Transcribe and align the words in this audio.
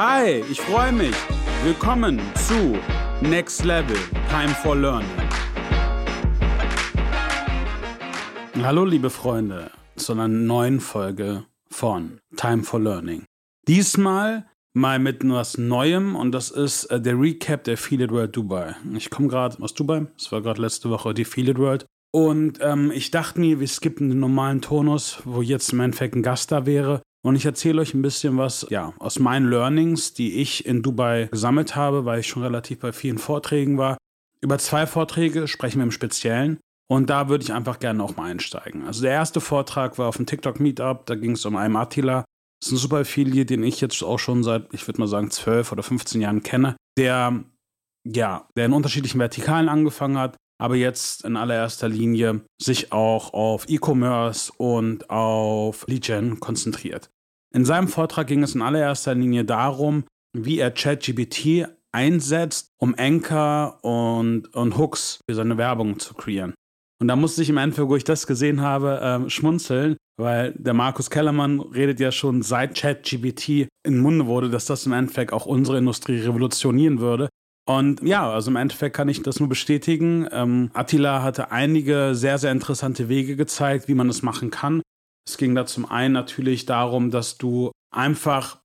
Hi, 0.00 0.44
ich 0.48 0.60
freue 0.60 0.92
mich. 0.92 1.16
Willkommen 1.64 2.20
zu 2.36 2.78
Next 3.20 3.64
Level 3.64 3.96
Time 4.30 4.50
for 4.50 4.76
Learning. 4.76 5.08
Hallo, 8.62 8.84
liebe 8.84 9.10
Freunde, 9.10 9.72
zu 9.96 10.12
einer 10.12 10.28
neuen 10.28 10.78
Folge 10.78 11.46
von 11.68 12.20
Time 12.36 12.62
for 12.62 12.78
Learning. 12.78 13.24
Diesmal 13.66 14.46
mal 14.72 15.00
mit 15.00 15.28
was 15.28 15.58
Neuem 15.58 16.14
und 16.14 16.30
das 16.30 16.52
ist 16.52 16.84
äh, 16.84 17.00
der 17.00 17.18
Recap 17.20 17.64
der 17.64 17.76
Feel 17.76 18.02
It 18.02 18.12
World 18.12 18.36
Dubai. 18.36 18.76
Ich 18.94 19.10
komme 19.10 19.26
gerade 19.26 19.60
aus 19.60 19.74
Dubai, 19.74 20.06
es 20.16 20.30
war 20.30 20.42
gerade 20.42 20.62
letzte 20.62 20.90
Woche 20.90 21.12
die 21.12 21.24
Feel 21.24 21.48
It 21.48 21.58
World 21.58 21.86
und 22.14 22.60
ähm, 22.60 22.92
ich 22.94 23.10
dachte 23.10 23.40
mir, 23.40 23.58
wir 23.58 23.66
skippen 23.66 24.10
den 24.10 24.20
normalen 24.20 24.62
Tonus, 24.62 25.18
wo 25.24 25.42
jetzt 25.42 25.72
im 25.72 25.80
Endeffekt 25.80 26.14
ein 26.14 26.22
Gast 26.22 26.52
da 26.52 26.66
wäre 26.66 27.02
und 27.22 27.36
ich 27.36 27.44
erzähle 27.44 27.80
euch 27.80 27.94
ein 27.94 28.02
bisschen 28.02 28.38
was, 28.38 28.66
ja, 28.70 28.92
aus 28.98 29.18
meinen 29.18 29.50
Learnings, 29.50 30.14
die 30.14 30.34
ich 30.40 30.66
in 30.66 30.82
Dubai 30.82 31.28
gesammelt 31.30 31.74
habe, 31.74 32.04
weil 32.04 32.20
ich 32.20 32.28
schon 32.28 32.42
relativ 32.42 32.80
bei 32.80 32.92
vielen 32.92 33.18
Vorträgen 33.18 33.76
war. 33.78 33.98
Über 34.40 34.58
zwei 34.58 34.86
Vorträge 34.86 35.48
sprechen 35.48 35.78
wir 35.78 35.84
im 35.84 35.90
Speziellen. 35.90 36.58
Und 36.90 37.10
da 37.10 37.28
würde 37.28 37.44
ich 37.44 37.52
einfach 37.52 37.80
gerne 37.80 38.02
auch 38.02 38.16
mal 38.16 38.30
einsteigen. 38.30 38.86
Also 38.86 39.02
der 39.02 39.12
erste 39.12 39.40
Vortrag 39.40 39.98
war 39.98 40.08
auf 40.08 40.16
dem 40.16 40.24
TikTok 40.24 40.58
Meetup, 40.58 41.04
da 41.04 41.16
ging 41.16 41.32
es 41.32 41.44
um 41.44 41.56
einen 41.56 41.76
Attila. 41.76 42.24
Das 42.60 42.68
ist 42.68 42.72
ein 42.72 42.78
super 42.78 43.00
Affiliate, 43.00 43.46
den 43.46 43.62
ich 43.62 43.80
jetzt 43.80 44.02
auch 44.02 44.18
schon 44.18 44.42
seit, 44.42 44.72
ich 44.72 44.86
würde 44.88 45.00
mal 45.00 45.06
sagen, 45.06 45.30
12 45.30 45.70
oder 45.70 45.82
15 45.82 46.20
Jahren 46.20 46.42
kenne, 46.42 46.76
der, 46.96 47.44
ja, 48.06 48.48
der 48.56 48.66
in 48.66 48.72
unterschiedlichen 48.72 49.20
Vertikalen 49.20 49.68
angefangen 49.68 50.18
hat, 50.18 50.36
aber 50.60 50.76
jetzt 50.76 51.24
in 51.24 51.36
allererster 51.36 51.88
Linie 51.88 52.40
sich 52.60 52.92
auch 52.92 53.32
auf 53.32 53.68
E-Commerce 53.68 54.52
und 54.56 55.08
auf 55.08 55.86
Lead 55.86 56.12
konzentriert. 56.40 57.10
In 57.54 57.64
seinem 57.64 57.88
Vortrag 57.88 58.26
ging 58.26 58.42
es 58.42 58.54
in 58.54 58.62
allererster 58.62 59.14
Linie 59.14 59.44
darum, 59.44 60.04
wie 60.36 60.58
er 60.58 60.70
ChatGPT 60.70 61.66
einsetzt, 61.92 62.68
um 62.78 62.94
Anchor 62.98 63.78
und, 63.82 64.54
und 64.54 64.76
Hooks 64.76 65.20
für 65.28 65.34
seine 65.34 65.56
Werbung 65.56 65.98
zu 65.98 66.14
kreieren. 66.14 66.54
Und 67.00 67.08
da 67.08 67.16
musste 67.16 67.42
ich 67.42 67.48
im 67.48 67.56
Endeffekt, 67.56 67.88
wo 67.88 67.96
ich 67.96 68.04
das 68.04 68.26
gesehen 68.26 68.60
habe, 68.60 69.00
äh, 69.00 69.30
schmunzeln, 69.30 69.96
weil 70.18 70.52
der 70.52 70.74
Markus 70.74 71.10
Kellermann 71.10 71.60
redet 71.60 72.00
ja 72.00 72.10
schon 72.10 72.42
seit 72.42 72.76
ChatGPT 72.76 73.68
in 73.86 74.00
Munde 74.00 74.26
wurde, 74.26 74.50
dass 74.50 74.66
das 74.66 74.84
im 74.84 74.92
Endeffekt 74.92 75.32
auch 75.32 75.46
unsere 75.46 75.78
Industrie 75.78 76.18
revolutionieren 76.18 76.98
würde. 76.98 77.28
Und 77.68 78.02
ja, 78.02 78.30
also 78.30 78.50
im 78.50 78.56
Endeffekt 78.56 78.96
kann 78.96 79.10
ich 79.10 79.22
das 79.22 79.40
nur 79.40 79.48
bestätigen. 79.50 80.26
Ähm, 80.32 80.70
Attila 80.72 81.22
hatte 81.22 81.50
einige 81.50 82.14
sehr, 82.14 82.38
sehr 82.38 82.50
interessante 82.50 83.10
Wege 83.10 83.36
gezeigt, 83.36 83.88
wie 83.88 83.94
man 83.94 84.08
das 84.08 84.22
machen 84.22 84.50
kann. 84.50 84.80
Es 85.28 85.36
ging 85.36 85.54
da 85.54 85.66
zum 85.66 85.84
einen 85.84 86.14
natürlich 86.14 86.64
darum, 86.64 87.10
dass 87.10 87.36
du 87.36 87.70
einfach, 87.94 88.62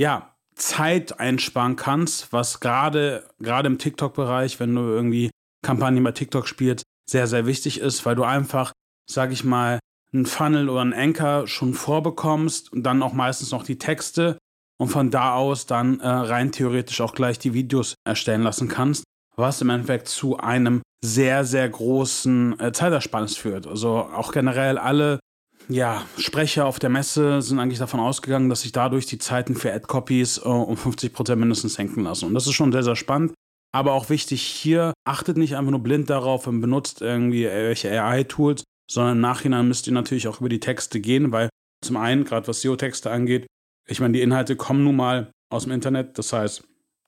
ja, 0.00 0.34
Zeit 0.54 1.20
einsparen 1.20 1.76
kannst, 1.76 2.32
was 2.32 2.60
gerade, 2.60 3.28
gerade 3.38 3.66
im 3.66 3.76
TikTok-Bereich, 3.76 4.58
wenn 4.60 4.74
du 4.74 4.80
irgendwie 4.80 5.30
Kampagnen 5.62 6.02
bei 6.02 6.12
TikTok 6.12 6.48
spielst, 6.48 6.84
sehr, 7.06 7.26
sehr 7.26 7.44
wichtig 7.44 7.80
ist, 7.80 8.06
weil 8.06 8.16
du 8.16 8.24
einfach, 8.24 8.72
sag 9.08 9.30
ich 9.30 9.44
mal, 9.44 9.78
einen 10.10 10.24
Funnel 10.24 10.70
oder 10.70 10.80
einen 10.80 10.94
Anchor 10.94 11.46
schon 11.46 11.74
vorbekommst 11.74 12.72
und 12.72 12.82
dann 12.82 13.02
auch 13.02 13.12
meistens 13.12 13.50
noch 13.50 13.62
die 13.62 13.78
Texte 13.78 14.38
und 14.80 14.88
von 14.88 15.10
da 15.10 15.34
aus 15.34 15.66
dann 15.66 16.00
äh, 16.00 16.08
rein 16.08 16.52
theoretisch 16.52 17.00
auch 17.00 17.14
gleich 17.14 17.38
die 17.38 17.54
Videos 17.54 17.94
erstellen 18.06 18.42
lassen 18.42 18.68
kannst, 18.68 19.04
was 19.36 19.60
im 19.60 19.70
Endeffekt 19.70 20.08
zu 20.08 20.38
einem 20.38 20.82
sehr, 21.04 21.44
sehr 21.44 21.68
großen 21.68 22.58
äh, 22.58 22.72
Zeitersparnis 22.72 23.36
führt. 23.36 23.66
Also 23.66 23.90
auch 23.90 24.32
generell 24.32 24.78
alle 24.78 25.20
ja, 25.68 26.02
Sprecher 26.16 26.66
auf 26.66 26.78
der 26.78 26.90
Messe 26.90 27.42
sind 27.42 27.58
eigentlich 27.58 27.78
davon 27.78 28.00
ausgegangen, 28.00 28.48
dass 28.48 28.62
sich 28.62 28.72
dadurch 28.72 29.06
die 29.06 29.18
Zeiten 29.18 29.54
für 29.54 29.72
Ad-Copies 29.72 30.38
äh, 30.38 30.48
um 30.48 30.76
50% 30.76 31.36
mindestens 31.36 31.74
senken 31.74 32.04
lassen. 32.04 32.26
Und 32.26 32.34
das 32.34 32.46
ist 32.46 32.54
schon 32.54 32.72
sehr, 32.72 32.82
sehr 32.82 32.96
spannend. 32.96 33.34
Aber 33.70 33.92
auch 33.92 34.08
wichtig 34.08 34.42
hier, 34.42 34.94
achtet 35.04 35.36
nicht 35.36 35.56
einfach 35.56 35.70
nur 35.70 35.82
blind 35.82 36.08
darauf 36.08 36.46
und 36.46 36.62
benutzt 36.62 37.02
irgendwie 37.02 37.44
welche 37.44 37.90
AI-Tools, 37.90 38.64
sondern 38.90 39.16
im 39.16 39.20
Nachhinein 39.20 39.68
müsst 39.68 39.86
ihr 39.86 39.92
natürlich 39.92 40.26
auch 40.26 40.40
über 40.40 40.48
die 40.48 40.60
Texte 40.60 41.00
gehen, 41.00 41.32
weil 41.32 41.50
zum 41.84 41.98
einen, 41.98 42.24
gerade 42.24 42.48
was 42.48 42.62
SEO-Texte 42.62 43.10
angeht, 43.10 43.46
ich 43.88 44.00
meine, 44.00 44.12
die 44.12 44.22
Inhalte 44.22 44.56
kommen 44.56 44.84
nun 44.84 44.96
mal 44.96 45.30
aus 45.50 45.64
dem 45.64 45.72
Internet. 45.72 46.18
Das 46.18 46.32
heißt, 46.32 46.62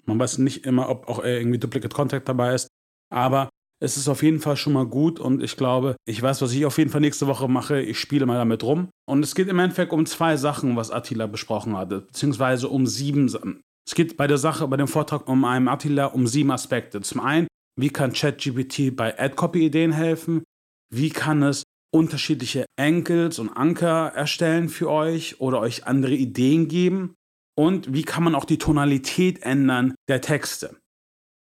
man 0.06 0.18
weiß 0.18 0.38
nicht 0.38 0.66
immer, 0.66 0.88
ob 0.88 1.08
auch 1.08 1.22
irgendwie 1.22 1.58
Duplicate 1.58 1.94
Contact 1.94 2.28
dabei 2.28 2.54
ist. 2.54 2.68
Aber 3.12 3.48
es 3.82 3.96
ist 3.96 4.08
auf 4.08 4.22
jeden 4.22 4.40
Fall 4.40 4.56
schon 4.56 4.74
mal 4.74 4.86
gut 4.86 5.18
und 5.18 5.42
ich 5.42 5.56
glaube, 5.56 5.96
ich 6.04 6.20
weiß, 6.20 6.42
was 6.42 6.52
ich 6.52 6.66
auf 6.66 6.76
jeden 6.78 6.90
Fall 6.90 7.00
nächste 7.00 7.26
Woche 7.26 7.48
mache. 7.48 7.80
Ich 7.80 7.98
spiele 7.98 8.26
mal 8.26 8.36
damit 8.36 8.62
rum. 8.62 8.90
Und 9.06 9.22
es 9.22 9.34
geht 9.34 9.48
im 9.48 9.58
Endeffekt 9.58 9.92
um 9.92 10.04
zwei 10.06 10.36
Sachen, 10.36 10.76
was 10.76 10.90
Attila 10.90 11.26
besprochen 11.26 11.76
hatte, 11.76 12.02
beziehungsweise 12.02 12.68
um 12.68 12.86
sieben 12.86 13.28
Sachen. 13.28 13.60
Es 13.86 13.94
geht 13.94 14.16
bei 14.16 14.26
der 14.26 14.38
Sache, 14.38 14.68
bei 14.68 14.76
dem 14.76 14.88
Vortrag 14.88 15.28
um 15.28 15.44
einen 15.44 15.68
Attila 15.68 16.06
um 16.06 16.26
sieben 16.26 16.50
Aspekte. 16.50 17.00
Zum 17.00 17.20
einen, 17.20 17.46
wie 17.78 17.88
kann 17.88 18.12
ChatGPT 18.12 18.94
bei 18.94 19.18
Ad-Copy-Ideen 19.18 19.92
helfen? 19.92 20.44
Wie 20.92 21.08
kann 21.08 21.42
es 21.42 21.62
unterschiedliche 21.90 22.66
Ankles 22.76 23.38
und 23.38 23.48
Anker 23.48 24.12
erstellen 24.14 24.68
für 24.68 24.90
euch 24.90 25.40
oder 25.40 25.60
euch 25.60 25.86
andere 25.86 26.14
Ideen 26.14 26.68
geben? 26.68 27.14
Und 27.56 27.92
wie 27.92 28.04
kann 28.04 28.24
man 28.24 28.34
auch 28.34 28.44
die 28.44 28.58
Tonalität 28.58 29.42
ändern 29.42 29.94
der 30.08 30.20
Texte? 30.20 30.76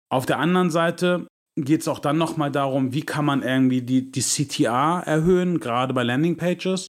Auf 0.08 0.26
der 0.26 0.38
anderen 0.38 0.70
Seite 0.70 1.26
geht 1.56 1.82
es 1.82 1.88
auch 1.88 1.98
dann 1.98 2.18
nochmal 2.18 2.50
darum, 2.50 2.94
wie 2.94 3.02
kann 3.02 3.24
man 3.24 3.42
irgendwie 3.42 3.82
die, 3.82 4.10
die 4.10 4.22
CTA 4.22 5.00
erhöhen, 5.00 5.60
gerade 5.60 5.94
bei 5.94 6.02
Landingpages. 6.02 6.86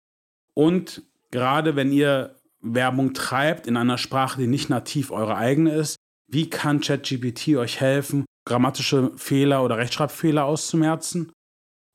Und 0.54 1.02
gerade 1.30 1.76
wenn 1.76 1.92
ihr 1.92 2.36
Werbung 2.60 3.14
treibt 3.14 3.66
in 3.66 3.76
einer 3.76 3.98
Sprache, 3.98 4.40
die 4.40 4.46
nicht 4.46 4.68
nativ 4.68 5.10
eure 5.10 5.36
eigene 5.36 5.74
ist, 5.74 5.96
wie 6.28 6.48
kann 6.48 6.80
ChatGPT 6.80 7.56
euch 7.56 7.80
helfen, 7.80 8.24
grammatische 8.46 9.12
Fehler 9.16 9.64
oder 9.64 9.78
Rechtschreibfehler 9.78 10.44
auszumerzen? 10.44 11.32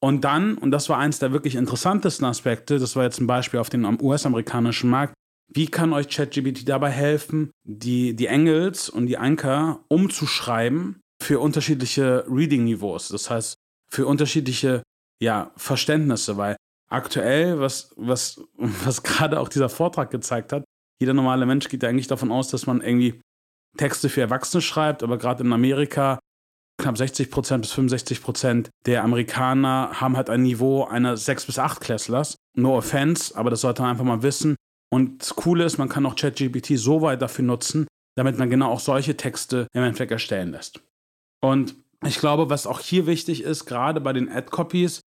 Und 0.02 0.24
dann, 0.24 0.58
und 0.58 0.72
das 0.72 0.90
war 0.90 0.98
eins 0.98 1.20
der 1.20 1.32
wirklich 1.32 1.56
interessantesten 1.56 2.26
Aspekte, 2.26 2.80
das 2.80 2.96
war 2.96 3.04
jetzt 3.04 3.20
ein 3.20 3.28
Beispiel 3.28 3.60
auf 3.60 3.70
den 3.70 3.86
US-amerikanischen 4.02 4.90
Markt, 4.90 5.14
wie 5.48 5.68
kann 5.68 5.94
euch 5.94 6.10
ChatGPT 6.10 6.68
dabei 6.68 6.90
helfen, 6.90 7.52
die, 7.64 8.16
die 8.16 8.28
Engels 8.28 8.90
und 8.90 9.08
die 9.08 9.18
Anker 9.18 9.80
umzuschreiben 9.88 11.02
für 11.22 11.40
unterschiedliche 11.40 12.26
Reading-Niveaus? 12.28 13.10
Das 13.10 13.30
heißt, 13.30 13.56
für 13.90 14.08
unterschiedliche 14.08 14.84
ja, 15.22 15.52
Verständnisse, 15.56 16.38
weil 16.38 16.56
aktuell, 16.90 17.60
was, 17.60 17.94
was, 17.96 18.42
was 18.58 19.04
gerade 19.04 19.40
auch 19.40 19.50
dieser 19.50 19.70
Vortrag 19.70 20.12
gezeigt 20.12 20.52
hat, 20.52 20.64
jeder 21.00 21.14
normale 21.14 21.46
Mensch 21.46 21.68
geht 21.68 21.84
ja 21.84 21.90
eigentlich 21.90 22.08
davon 22.08 22.32
aus, 22.32 22.50
dass 22.50 22.68
man 22.68 22.82
irgendwie 22.82 23.22
Texte 23.78 24.10
für 24.10 24.22
Erwachsene 24.22 24.62
schreibt, 24.62 25.04
aber 25.04 25.18
gerade 25.18 25.44
in 25.44 25.52
Amerika 25.52 26.20
knapp 26.78 26.98
60 26.98 27.32
Prozent 27.32 27.62
bis 27.62 27.72
65 27.72 28.22
Prozent 28.22 28.70
der 28.86 29.04
Amerikaner 29.04 29.92
haben 29.94 30.18
halt 30.18 30.30
ein 30.30 30.44
Niveau 30.44 30.84
einer 30.84 31.16
6- 31.16 31.46
bis 31.46 31.60
8-Klässlers. 31.60 32.36
No 32.58 32.78
offense, 32.78 33.36
aber 33.36 33.50
das 33.50 33.62
sollte 33.62 33.82
man 33.82 33.92
einfach 33.92 34.06
mal 34.06 34.24
wissen. 34.24 34.56
Und 34.92 35.22
das 35.22 35.36
Coole 35.36 35.66
ist, 35.66 35.78
man 35.78 35.90
kann 35.90 36.06
auch 36.06 36.16
ChatGPT 36.16 36.78
so 36.78 37.02
weit 37.02 37.22
dafür 37.22 37.46
nutzen, 37.46 37.88
damit 38.16 38.38
man 38.38 38.50
genau 38.50 38.72
auch 38.72 38.80
solche 38.80 39.18
Texte 39.18 39.68
im 39.74 39.84
Endeffekt 39.84 40.12
erstellen 40.12 40.52
lässt. 40.52 40.82
Und 41.42 41.76
ich 42.06 42.20
glaube, 42.20 42.50
was 42.50 42.68
auch 42.68 42.80
hier 42.80 43.08
wichtig 43.08 43.44
ist, 43.44 43.66
gerade 43.66 44.00
bei 44.00 44.14
den 44.14 44.30
Ad-Copies, 44.30 45.02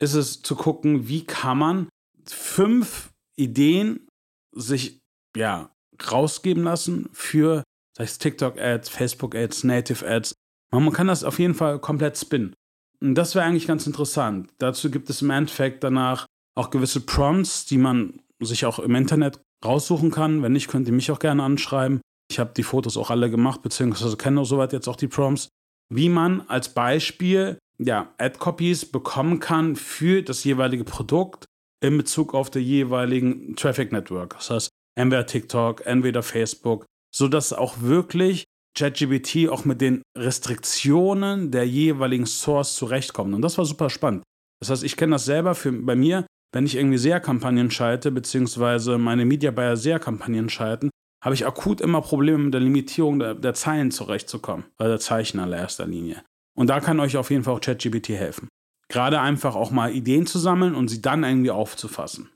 ist 0.00 0.14
es 0.14 0.42
zu 0.42 0.56
gucken, 0.56 1.08
wie 1.08 1.24
kann 1.24 1.58
man 1.58 1.88
fünf 2.26 3.10
Ideen 3.36 4.06
sich 4.52 5.00
ja 5.36 5.70
rausgeben 6.10 6.64
lassen 6.64 7.08
für 7.12 7.62
TikTok-Ads, 7.96 8.88
Facebook-Ads, 8.88 9.64
Native-Ads, 9.64 10.34
man 10.80 10.92
kann 10.92 11.06
das 11.06 11.24
auf 11.24 11.38
jeden 11.38 11.54
Fall 11.54 11.78
komplett 11.78 12.18
spinnen. 12.18 12.54
Und 13.00 13.14
das 13.14 13.34
wäre 13.34 13.44
eigentlich 13.44 13.66
ganz 13.66 13.86
interessant. 13.86 14.50
Dazu 14.58 14.90
gibt 14.90 15.10
es 15.10 15.22
im 15.22 15.30
Endeffekt 15.30 15.84
danach 15.84 16.26
auch 16.56 16.70
gewisse 16.70 17.00
Prompts, 17.00 17.66
die 17.66 17.78
man 17.78 18.20
sich 18.40 18.64
auch 18.66 18.78
im 18.78 18.94
Internet 18.94 19.40
raussuchen 19.64 20.10
kann. 20.10 20.42
Wenn 20.42 20.52
nicht, 20.52 20.68
könnt 20.68 20.86
ihr 20.86 20.94
mich 20.94 21.10
auch 21.10 21.18
gerne 21.18 21.42
anschreiben. 21.42 22.00
Ich 22.30 22.38
habe 22.38 22.52
die 22.56 22.62
Fotos 22.62 22.96
auch 22.96 23.10
alle 23.10 23.30
gemacht, 23.30 23.62
beziehungsweise 23.62 24.16
kenne 24.16 24.44
soweit 24.44 24.72
jetzt 24.72 24.88
auch 24.88 24.96
die 24.96 25.08
Prompts. 25.08 25.48
Wie 25.92 26.08
man 26.08 26.42
als 26.48 26.70
Beispiel 26.70 27.58
ja, 27.78 28.12
Ad-Copies 28.18 28.86
bekommen 28.86 29.40
kann 29.40 29.76
für 29.76 30.22
das 30.22 30.44
jeweilige 30.44 30.84
Produkt 30.84 31.46
in 31.82 31.98
Bezug 31.98 32.34
auf 32.34 32.50
der 32.50 32.62
jeweiligen 32.62 33.56
Traffic 33.56 33.92
Network. 33.92 34.34
Das 34.36 34.50
heißt, 34.50 34.68
entweder 34.96 35.26
TikTok, 35.26 35.84
entweder 35.84 36.22
Facebook, 36.22 36.86
sodass 37.14 37.52
auch 37.52 37.80
wirklich 37.80 38.44
ChatGPT 38.76 39.48
auch 39.48 39.64
mit 39.64 39.80
den 39.80 40.02
Restriktionen 40.16 41.50
der 41.50 41.66
jeweiligen 41.66 42.26
Source 42.26 42.74
zurechtkommt. 42.74 43.34
Und 43.34 43.42
das 43.42 43.58
war 43.58 43.64
super 43.64 43.90
spannend. 43.90 44.24
Das 44.60 44.70
heißt, 44.70 44.84
ich 44.84 44.96
kenne 44.96 45.12
das 45.12 45.24
selber 45.24 45.54
für, 45.54 45.72
bei 45.72 45.94
mir, 45.94 46.26
wenn 46.52 46.66
ich 46.66 46.76
irgendwie 46.76 46.98
SEA-Kampagnen 46.98 47.70
schalte, 47.70 48.10
beziehungsweise 48.10 48.98
meine 48.98 49.24
Media 49.24 49.50
Buyer 49.50 49.76
SEA-Kampagnen 49.76 50.48
schalten, 50.48 50.90
habe 51.24 51.34
ich 51.34 51.46
akut 51.46 51.80
immer 51.80 52.02
Probleme 52.02 52.44
mit 52.44 52.54
der 52.54 52.60
Limitierung 52.60 53.18
der, 53.18 53.34
der 53.34 53.54
Zeilen 53.54 53.90
zurechtzukommen, 53.90 54.66
bei 54.76 54.86
der 54.86 55.00
Zeichen 55.00 55.38
in 55.38 55.44
allererster 55.44 55.86
Linie. 55.86 56.22
Und 56.56 56.68
da 56.68 56.80
kann 56.80 57.00
euch 57.00 57.16
auf 57.16 57.30
jeden 57.30 57.44
Fall 57.44 57.54
auch 57.54 57.60
ChatGPT 57.60 58.10
helfen. 58.10 58.48
Gerade 58.88 59.20
einfach 59.20 59.56
auch 59.56 59.70
mal 59.70 59.92
Ideen 59.92 60.26
zu 60.26 60.38
sammeln 60.38 60.74
und 60.74 60.88
sie 60.88 61.00
dann 61.00 61.24
irgendwie 61.24 61.50
aufzufassen. 61.50 62.28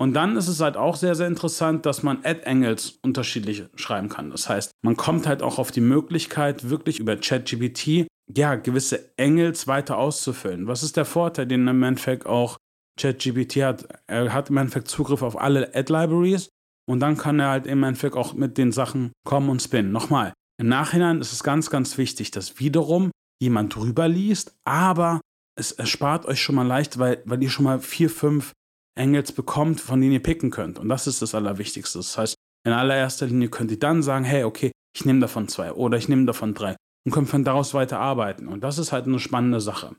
Und 0.00 0.14
dann 0.14 0.36
ist 0.36 0.48
es 0.48 0.60
halt 0.60 0.78
auch 0.78 0.96
sehr, 0.96 1.14
sehr 1.14 1.26
interessant, 1.26 1.84
dass 1.84 2.02
man 2.02 2.24
Ad-Angles 2.24 3.00
unterschiedlich 3.02 3.64
schreiben 3.74 4.08
kann. 4.08 4.30
Das 4.30 4.48
heißt, 4.48 4.70
man 4.82 4.96
kommt 4.96 5.26
halt 5.26 5.42
auch 5.42 5.58
auf 5.58 5.72
die 5.72 5.82
Möglichkeit, 5.82 6.70
wirklich 6.70 6.98
über 6.98 7.16
ChatGPT 7.16 8.06
ja, 8.36 8.54
gewisse 8.54 9.10
Angles 9.18 9.66
weiter 9.66 9.98
auszufüllen. 9.98 10.66
Was 10.66 10.82
ist 10.82 10.96
der 10.96 11.04
Vorteil, 11.04 11.46
den 11.46 11.66
im 11.66 11.82
Endeffekt 11.82 12.26
auch 12.26 12.56
ChatGPT 12.98 13.56
hat? 13.56 13.88
Er 14.06 14.32
hat 14.32 14.50
im 14.50 14.56
Endeffekt 14.56 14.88
Zugriff 14.88 15.22
auf 15.22 15.38
alle 15.38 15.74
Ad-Libraries 15.74 16.48
und 16.88 17.00
dann 17.00 17.16
kann 17.16 17.40
er 17.40 17.50
halt 17.50 17.66
im 17.66 17.82
Endeffekt 17.82 18.16
auch 18.16 18.34
mit 18.34 18.56
den 18.58 18.72
Sachen 18.72 19.12
kommen 19.26 19.48
und 19.48 19.62
spinnen. 19.62 19.92
Nochmal, 19.92 20.32
im 20.58 20.68
Nachhinein 20.68 21.20
ist 21.20 21.32
es 21.32 21.42
ganz, 21.42 21.70
ganz 21.70 21.98
wichtig, 21.98 22.30
dass 22.30 22.58
wiederum 22.58 23.10
jemand 23.42 23.74
drüber 23.74 24.08
liest, 24.08 24.54
aber 24.64 25.20
es 25.58 25.72
erspart 25.72 26.26
euch 26.26 26.40
schon 26.40 26.54
mal 26.54 26.66
leicht, 26.66 26.98
weil, 26.98 27.22
weil 27.24 27.42
ihr 27.42 27.50
schon 27.50 27.64
mal 27.64 27.80
vier, 27.80 28.10
fünf 28.10 28.52
Angles 29.00 29.32
bekommt, 29.32 29.80
von 29.80 30.00
denen 30.00 30.12
ihr 30.12 30.22
picken 30.22 30.50
könnt. 30.50 30.78
Und 30.78 30.88
das 30.88 31.06
ist 31.06 31.22
das 31.22 31.34
Allerwichtigste. 31.34 31.98
Das 31.98 32.16
heißt, 32.16 32.34
in 32.64 32.72
allererster 32.72 33.26
Linie 33.26 33.48
könnt 33.48 33.70
ihr 33.70 33.78
dann 33.78 34.02
sagen, 34.02 34.24
hey, 34.24 34.44
okay, 34.44 34.70
ich 34.94 35.04
nehme 35.04 35.20
davon 35.20 35.48
zwei 35.48 35.72
oder 35.72 35.96
ich 35.96 36.08
nehme 36.08 36.26
davon 36.26 36.54
drei 36.54 36.76
und 37.06 37.12
könnt 37.12 37.28
von 37.28 37.44
daraus 37.44 37.74
weiter 37.74 37.98
arbeiten. 37.98 38.48
Und 38.48 38.62
das 38.62 38.78
ist 38.78 38.92
halt 38.92 39.06
eine 39.06 39.18
spannende 39.18 39.60
Sache. 39.60 39.96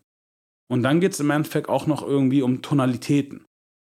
Und 0.69 0.83
dann 0.83 1.00
geht 1.01 1.13
es 1.13 1.19
im 1.19 1.31
Endeffekt 1.31 1.69
auch 1.69 1.88
noch 1.88 2.01
irgendwie 2.01 2.42
um 2.42 2.62
Tonalitäten. 2.62 3.45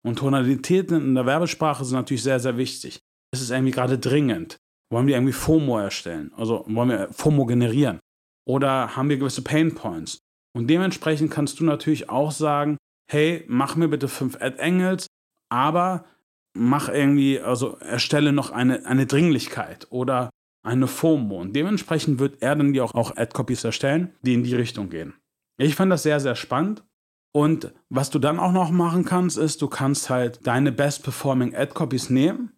Und 0.06 0.20
Tonalitäten 0.20 0.96
in 0.98 1.16
der 1.16 1.26
Werbesprache 1.26 1.86
sind 1.86 1.96
natürlich 1.96 2.24
sehr, 2.24 2.40
sehr 2.40 2.58
wichtig. 2.58 3.00
Es 3.32 3.42
ist 3.42 3.52
irgendwie 3.52 3.72
gerade 3.72 3.98
dringend. 3.98 4.58
Wollen 4.92 5.08
wir 5.08 5.16
irgendwie 5.16 5.34
FOMO 5.34 5.80
erstellen? 5.80 6.32
Also 6.36 6.66
wollen 6.68 6.90
wir 6.90 7.12
FOMO 7.12 7.46
generieren? 7.46 8.00
Oder 8.48 8.96
haben 8.96 9.10
wir 9.10 9.18
gewisse 9.18 9.42
Pain 9.42 9.74
Points? 9.74 10.20
Und 10.56 10.68
dementsprechend 10.68 11.32
kannst 11.32 11.60
du 11.60 11.64
natürlich 11.64 12.10
auch 12.10 12.32
sagen, 12.32 12.78
hey, 13.08 13.44
mach 13.48 13.76
mir 13.76 13.88
bitte 13.88 14.08
fünf 14.08 14.42
Ad-Angles, 14.42 15.08
aber 15.50 16.06
mach 16.54 16.90
irgendwie, 16.90 17.40
also 17.40 17.78
erstelle 17.78 18.32
noch 18.32 18.52
eine, 18.52 18.86
eine 18.86 19.06
Dringlichkeit 19.06 19.88
oder 19.90 20.30
eine 20.64 20.88
FOMO. 20.88 21.40
Und 21.42 21.56
dementsprechend 21.56 22.20
wird 22.20 22.42
er 22.42 22.56
dann 22.56 22.74
dir 22.74 22.84
auch, 22.84 22.94
auch 22.96 23.16
Ad-Copies 23.16 23.64
erstellen, 23.64 24.14
die 24.22 24.34
in 24.34 24.44
die 24.44 24.56
Richtung 24.56 24.90
gehen. 24.90 25.14
Ich 25.58 25.76
fand 25.76 25.92
das 25.92 26.04
sehr, 26.04 26.20
sehr 26.20 26.36
spannend. 26.36 26.84
Und 27.32 27.74
was 27.90 28.10
du 28.10 28.20
dann 28.20 28.40
auch 28.40 28.54
noch 28.54 28.72
machen 28.72 29.04
kannst, 29.04 29.38
ist, 29.38 29.62
du 29.62 29.68
kannst 29.68 30.10
halt 30.10 30.48
deine 30.48 30.72
best-performing 30.72 31.54
Ad-Copies 31.54 32.10
nehmen 32.10 32.54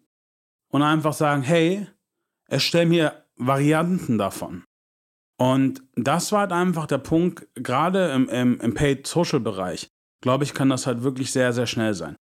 und 0.68 0.82
einfach 0.82 1.12
sagen, 1.12 1.42
hey, 1.42 1.86
erstell 2.46 2.86
mir 2.86 3.24
Varianten 3.36 4.18
davon. 4.18 4.64
Und 5.36 5.82
das 5.94 6.32
war 6.32 6.40
halt 6.40 6.52
einfach 6.52 6.86
der 6.86 6.98
Punkt, 6.98 7.46
gerade 7.54 8.10
im, 8.10 8.28
im, 8.28 8.60
im 8.60 8.74
Paid-Social-Bereich, 8.74 9.88
glaube 10.20 10.44
ich, 10.44 10.54
kann 10.54 10.68
das 10.68 10.86
halt 10.86 11.02
wirklich 11.02 11.32
sehr, 11.32 11.52
sehr 11.52 11.66
schnell 11.66 11.94
sein. 11.94 12.16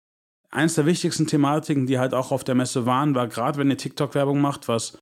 Eins 0.51 0.75
der 0.75 0.87
wichtigsten 0.87 1.27
Thematiken, 1.27 1.87
die 1.87 1.99
halt 1.99 2.15
auch 2.15 2.33
auf 2.33 2.45
der 2.45 2.55
Messe 2.55 2.87
waren, 2.87 3.15
war 3.15 3.29
gerade, 3.29 3.59
wenn 3.59 3.71
ihr 3.71 3.77
TikTok-Werbung 3.77 4.41
macht, 4.41 4.69
was, 4.69 4.99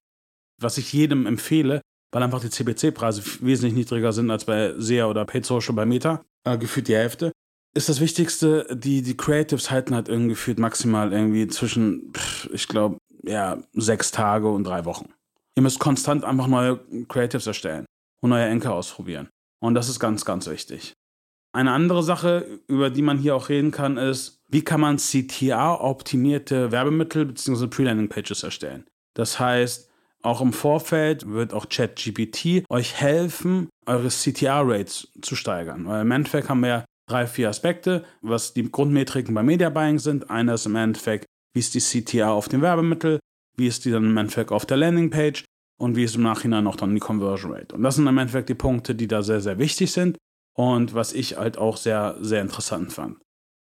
was 0.60 0.78
ich 0.78 0.92
jedem 0.92 1.26
empfehle, 1.26 1.80
weil 2.12 2.22
einfach 2.22 2.40
die 2.40 2.50
CPC-Preise 2.50 3.22
wesentlich 3.40 3.74
niedriger 3.74 4.12
sind 4.12 4.30
als 4.30 4.44
bei 4.44 4.74
SEA 4.78 5.06
oder 5.06 5.24
Paid 5.24 5.44
Social 5.44 5.74
bei 5.74 5.84
Meta, 5.84 6.22
äh, 6.44 6.56
gefühlt 6.56 6.88
die 6.88 6.96
Hälfte, 6.96 7.32
ist 7.74 7.88
das 7.88 8.00
Wichtigste, 8.00 8.66
die, 8.70 9.02
die 9.02 9.16
Creatives 9.16 9.70
halten 9.70 9.94
halt 9.94 10.08
irgendwie 10.08 10.30
gefühlt 10.30 10.58
maximal 10.58 11.12
irgendwie 11.12 11.48
zwischen, 11.48 12.12
ich 12.52 12.68
glaube, 12.68 12.98
ja, 13.24 13.58
sechs 13.72 14.12
Tage 14.12 14.48
und 14.48 14.64
drei 14.64 14.84
Wochen. 14.84 15.12
Ihr 15.56 15.62
müsst 15.62 15.80
konstant 15.80 16.24
einfach 16.24 16.46
neue 16.46 16.78
Creatives 17.08 17.46
erstellen 17.46 17.84
und 18.20 18.30
neue 18.30 18.46
Enker 18.46 18.74
ausprobieren. 18.74 19.28
Und 19.60 19.74
das 19.74 19.88
ist 19.88 19.98
ganz, 19.98 20.24
ganz 20.24 20.46
wichtig. 20.46 20.94
Eine 21.54 21.70
andere 21.70 22.02
Sache, 22.02 22.60
über 22.66 22.90
die 22.90 23.00
man 23.00 23.16
hier 23.16 23.36
auch 23.36 23.48
reden 23.48 23.70
kann, 23.70 23.96
ist, 23.96 24.42
wie 24.48 24.62
kann 24.62 24.80
man 24.80 24.96
CTA-optimierte 24.96 26.72
Werbemittel 26.72 27.26
bzw. 27.26 27.68
Pre-Landing-Pages 27.68 28.42
erstellen. 28.42 28.86
Das 29.14 29.38
heißt, 29.38 29.88
auch 30.22 30.40
im 30.40 30.52
Vorfeld 30.52 31.30
wird 31.30 31.54
auch 31.54 31.68
ChatGPT 31.68 32.64
euch 32.68 32.94
helfen, 33.00 33.68
eure 33.86 34.08
CTA-Rates 34.08 35.12
zu 35.22 35.36
steigern. 35.36 35.86
Weil 35.86 36.02
im 36.02 36.10
Endeffekt 36.10 36.48
haben 36.48 36.60
wir 36.60 36.68
ja 36.68 36.84
drei, 37.08 37.28
vier 37.28 37.50
Aspekte, 37.50 38.04
was 38.20 38.52
die 38.52 38.68
Grundmetriken 38.68 39.32
beim 39.32 39.46
Media 39.46 39.70
Buying 39.70 40.00
sind. 40.00 40.30
Einer 40.30 40.54
ist 40.54 40.66
im 40.66 40.74
Endeffekt, 40.74 41.26
wie 41.54 41.60
ist 41.60 41.72
die 41.74 42.02
CTA 42.02 42.32
auf 42.32 42.48
dem 42.48 42.62
Werbemittel, 42.62 43.20
wie 43.56 43.68
ist 43.68 43.84
die 43.84 43.92
dann 43.92 44.06
im 44.06 44.16
Endeffekt 44.16 44.50
auf 44.50 44.66
der 44.66 44.78
Landingpage 44.78 45.44
und 45.78 45.94
wie 45.94 46.02
ist 46.02 46.16
im 46.16 46.22
Nachhinein 46.22 46.66
auch 46.66 46.76
dann 46.76 46.94
die 46.94 47.00
Conversion 47.00 47.52
Rate. 47.52 47.76
Und 47.76 47.84
das 47.84 47.94
sind 47.94 48.08
im 48.08 48.18
Endeffekt 48.18 48.48
die 48.48 48.54
Punkte, 48.54 48.96
die 48.96 49.06
da 49.06 49.22
sehr, 49.22 49.40
sehr 49.40 49.58
wichtig 49.58 49.92
sind 49.92 50.16
und 50.56 50.94
was 50.94 51.12
ich 51.12 51.36
halt 51.36 51.58
auch 51.58 51.76
sehr, 51.76 52.16
sehr 52.20 52.40
interessant 52.40 52.92
fand. 52.92 53.18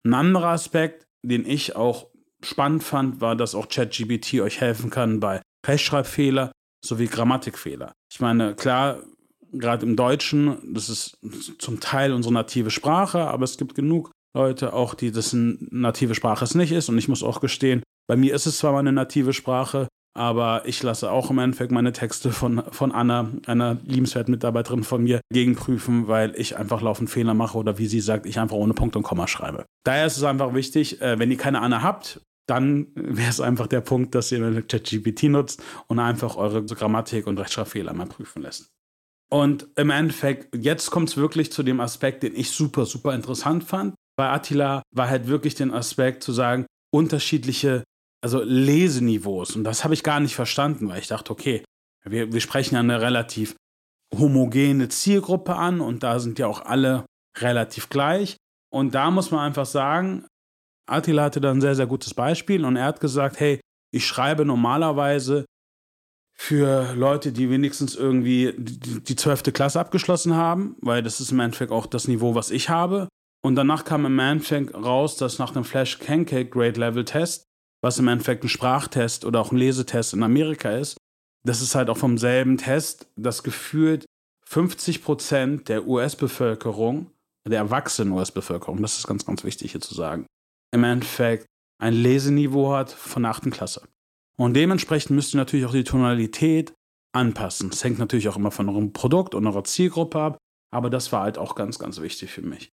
Ein 0.05 0.13
anderer 0.13 0.49
Aspekt, 0.49 1.05
den 1.23 1.45
ich 1.45 1.75
auch 1.75 2.07
spannend 2.43 2.83
fand, 2.83 3.21
war, 3.21 3.35
dass 3.35 3.55
auch 3.55 3.67
ChatGPT 3.69 4.41
euch 4.41 4.61
helfen 4.61 4.89
kann 4.89 5.19
bei 5.19 5.41
Rechtschreibfehler 5.65 6.51
sowie 6.85 7.07
Grammatikfehler. 7.07 7.93
Ich 8.11 8.19
meine, 8.19 8.55
klar, 8.55 8.99
gerade 9.51 9.85
im 9.85 9.95
Deutschen, 9.95 10.73
das 10.73 10.89
ist 10.89 11.17
zum 11.57 11.79
Teil 11.79 12.13
unsere 12.13 12.33
native 12.33 12.69
Sprache, 12.69 13.21
aber 13.27 13.43
es 13.43 13.57
gibt 13.57 13.73
genug 13.73 14.11
Leute 14.35 14.73
auch, 14.73 14.93
die 14.93 15.11
das 15.11 15.33
native 15.33 16.13
Sprache 16.13 16.43
es 16.43 16.55
nicht 16.55 16.71
ist. 16.71 16.89
Und 16.89 16.97
ich 16.97 17.07
muss 17.07 17.23
auch 17.23 17.39
gestehen, 17.39 17.81
bei 18.07 18.15
mir 18.15 18.35
ist 18.35 18.45
es 18.45 18.59
zwar 18.59 18.73
meine 18.73 18.91
native 18.91 19.33
Sprache, 19.33 19.87
aber 20.15 20.63
ich 20.65 20.81
lasse 20.81 21.11
auch 21.11 21.29
im 21.29 21.39
Endeffekt 21.39 21.71
meine 21.71 21.91
Texte 21.91 22.31
von, 22.31 22.63
von 22.71 22.91
Anna, 22.91 23.29
einer 23.45 23.77
liebenswerten 23.85 24.31
Mitarbeiterin 24.31 24.83
von 24.83 25.03
mir, 25.03 25.21
gegenprüfen, 25.31 26.07
weil 26.07 26.33
ich 26.39 26.57
einfach 26.57 26.81
laufend 26.81 27.09
Fehler 27.09 27.33
mache 27.33 27.57
oder 27.57 27.77
wie 27.77 27.87
sie 27.87 27.99
sagt, 27.99 28.25
ich 28.25 28.39
einfach 28.39 28.55
ohne 28.55 28.73
Punkt 28.73 28.95
und 28.95 29.03
Komma 29.03 29.27
schreibe. 29.27 29.65
Daher 29.83 30.05
ist 30.05 30.17
es 30.17 30.23
einfach 30.23 30.53
wichtig, 30.53 31.01
äh, 31.01 31.19
wenn 31.19 31.29
ihr 31.29 31.37
keine 31.37 31.61
Anna 31.61 31.81
habt, 31.81 32.21
dann 32.47 32.87
wäre 32.95 33.29
es 33.29 33.41
einfach 33.41 33.67
der 33.67 33.81
Punkt, 33.81 34.15
dass 34.15 34.31
ihr 34.31 34.61
ChatGPT 34.61 35.23
nutzt 35.23 35.61
und 35.87 35.99
einfach 35.99 36.37
eure 36.37 36.63
Grammatik 36.63 37.27
und 37.27 37.39
Rechtschreibfehler 37.39 37.93
mal 37.93 38.07
prüfen 38.07 38.41
lässt. 38.41 38.69
Und 39.29 39.67
im 39.75 39.89
Endeffekt, 39.89 40.55
jetzt 40.55 40.91
kommt 40.91 41.09
es 41.09 41.17
wirklich 41.17 41.51
zu 41.51 41.63
dem 41.63 41.79
Aspekt, 41.79 42.23
den 42.23 42.35
ich 42.35 42.51
super, 42.51 42.85
super 42.85 43.13
interessant 43.15 43.63
fand. 43.63 43.95
Bei 44.15 44.29
Attila 44.29 44.83
war 44.95 45.09
halt 45.09 45.27
wirklich 45.27 45.55
den 45.55 45.73
Aspekt 45.73 46.23
zu 46.23 46.31
sagen, 46.31 46.65
unterschiedliche 46.93 47.83
also 48.25 48.41
Leseniveaus. 48.41 49.55
Und 49.55 49.65
das 49.65 49.83
habe 49.83 49.93
ich 49.93 50.01
gar 50.01 50.19
nicht 50.19 50.33
verstanden, 50.33 50.89
weil 50.89 50.97
ich 50.97 51.07
dachte, 51.07 51.31
okay, 51.31 51.63
wir, 52.03 52.33
wir 52.33 52.41
sprechen 52.41 52.73
ja 52.73 52.79
eine 52.79 52.99
relativ 52.99 53.55
homogene 54.17 54.89
Zielgruppe 54.89 55.55
an 55.55 55.79
und 55.79 56.01
da 56.01 56.17
sind 56.17 56.39
ja 56.39 56.47
auch 56.47 56.65
alle 56.65 57.05
relativ 57.37 57.87
gleich. 57.87 58.35
Und 58.73 58.95
da 58.95 59.11
muss 59.11 59.29
man 59.29 59.41
einfach 59.41 59.67
sagen, 59.67 60.25
Attila 60.89 61.25
hatte 61.25 61.39
da 61.39 61.51
ein 61.51 61.61
sehr, 61.61 61.75
sehr 61.75 61.85
gutes 61.85 62.15
Beispiel 62.15 62.65
und 62.65 62.77
er 62.77 62.85
hat 62.85 62.99
gesagt, 62.99 63.39
hey, 63.39 63.59
ich 63.93 64.07
schreibe 64.07 64.43
normalerweise 64.43 65.45
für 66.35 66.95
Leute, 66.95 67.31
die 67.31 67.51
wenigstens 67.51 67.93
irgendwie 67.93 68.55
die 68.57 69.15
zwölfte 69.15 69.51
Klasse 69.51 69.79
abgeschlossen 69.79 70.33
haben, 70.33 70.77
weil 70.81 71.03
das 71.03 71.21
ist 71.21 71.31
im 71.31 71.39
Endeffekt 71.39 71.71
auch 71.71 71.85
das 71.85 72.07
Niveau, 72.07 72.33
was 72.33 72.49
ich 72.49 72.69
habe. 72.69 73.07
Und 73.43 73.53
danach 73.53 73.85
kam 73.85 74.07
im 74.07 74.17
Endeffekt 74.17 74.73
raus, 74.73 75.15
dass 75.15 75.37
nach 75.37 75.51
dem 75.51 75.63
Flash 75.63 75.97
Pancake 75.97 76.49
Grade 76.49 76.79
Level 76.79 77.05
Test 77.05 77.45
was 77.85 77.99
im 77.99 78.07
Endeffekt 78.07 78.43
ein 78.43 78.49
Sprachtest 78.49 79.25
oder 79.25 79.39
auch 79.39 79.51
ein 79.51 79.57
Lesetest 79.57 80.15
in 80.15 80.23
Amerika 80.23 80.71
ist, 80.71 80.97
das 81.45 81.61
ist 81.61 81.75
halt 81.75 81.91
auch 81.91 81.97
vom 81.97 82.17
selben 82.17 82.57
Test, 82.57 83.05
das 83.15 83.43
gefühlt 83.43 84.05
50 84.47 85.03
Prozent 85.03 85.69
der 85.69 85.85
US-Bevölkerung, 85.85 87.11
der 87.47 87.59
erwachsenen 87.59 88.11
US-Bevölkerung, 88.13 88.81
das 88.81 88.97
ist 88.97 89.05
ganz, 89.05 89.23
ganz 89.23 89.43
wichtig 89.43 89.73
hier 89.73 89.81
zu 89.81 89.93
sagen, 89.93 90.25
im 90.73 90.83
Endeffekt 90.83 91.45
ein 91.79 91.93
Leseniveau 91.93 92.73
hat 92.73 92.89
von 92.89 93.21
der 93.21 93.33
8. 93.33 93.51
Klasse. 93.51 93.87
Und 94.35 94.55
dementsprechend 94.55 95.11
müsst 95.11 95.35
ihr 95.35 95.37
natürlich 95.37 95.67
auch 95.67 95.71
die 95.71 95.83
Tonalität 95.83 96.73
anpassen. 97.13 97.69
Das 97.69 97.83
hängt 97.83 97.99
natürlich 97.99 98.29
auch 98.29 98.37
immer 98.37 98.49
von 98.49 98.67
eurem 98.67 98.93
Produkt 98.93 99.35
und 99.35 99.45
eurer 99.45 99.63
Zielgruppe 99.63 100.19
ab, 100.19 100.37
aber 100.73 100.89
das 100.89 101.11
war 101.11 101.21
halt 101.21 101.37
auch 101.37 101.53
ganz, 101.53 101.77
ganz 101.77 102.01
wichtig 102.01 102.31
für 102.31 102.41
mich. 102.41 102.71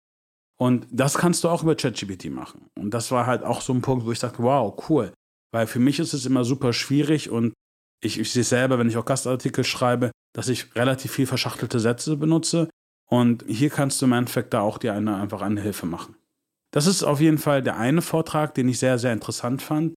Und 0.60 0.86
das 0.90 1.18
kannst 1.18 1.44
du 1.44 1.48
auch 1.48 1.62
über 1.62 1.74
ChatGPT 1.74 2.30
machen. 2.30 2.66
Und 2.78 2.92
das 2.92 3.10
war 3.10 3.26
halt 3.26 3.42
auch 3.42 3.60
so 3.60 3.72
ein 3.72 3.82
Punkt, 3.82 4.06
wo 4.06 4.12
ich 4.12 4.20
dachte, 4.20 4.42
wow, 4.42 4.74
cool. 4.88 5.12
Weil 5.52 5.66
für 5.66 5.80
mich 5.80 5.98
ist 5.98 6.12
es 6.12 6.26
immer 6.26 6.44
super 6.44 6.72
schwierig 6.72 7.30
und 7.30 7.52
ich, 8.02 8.18
ich 8.18 8.32
sehe 8.32 8.44
selber, 8.44 8.78
wenn 8.78 8.88
ich 8.88 8.96
auch 8.96 9.04
Gastartikel 9.04 9.64
schreibe, 9.64 10.10
dass 10.34 10.48
ich 10.48 10.74
relativ 10.74 11.12
viel 11.12 11.26
verschachtelte 11.26 11.78
Sätze 11.78 12.16
benutze. 12.16 12.68
Und 13.08 13.44
hier 13.46 13.70
kannst 13.70 14.00
du 14.00 14.06
im 14.06 14.12
Endeffekt 14.12 14.54
da 14.54 14.60
auch 14.60 14.78
dir 14.78 14.94
eine, 14.94 15.16
einfach 15.16 15.42
eine 15.42 15.60
Hilfe 15.60 15.86
machen. 15.86 16.16
Das 16.72 16.86
ist 16.86 17.02
auf 17.02 17.20
jeden 17.20 17.38
Fall 17.38 17.62
der 17.62 17.76
eine 17.76 18.00
Vortrag, 18.00 18.54
den 18.54 18.68
ich 18.68 18.78
sehr, 18.78 18.98
sehr 18.98 19.12
interessant 19.12 19.60
fand. 19.62 19.94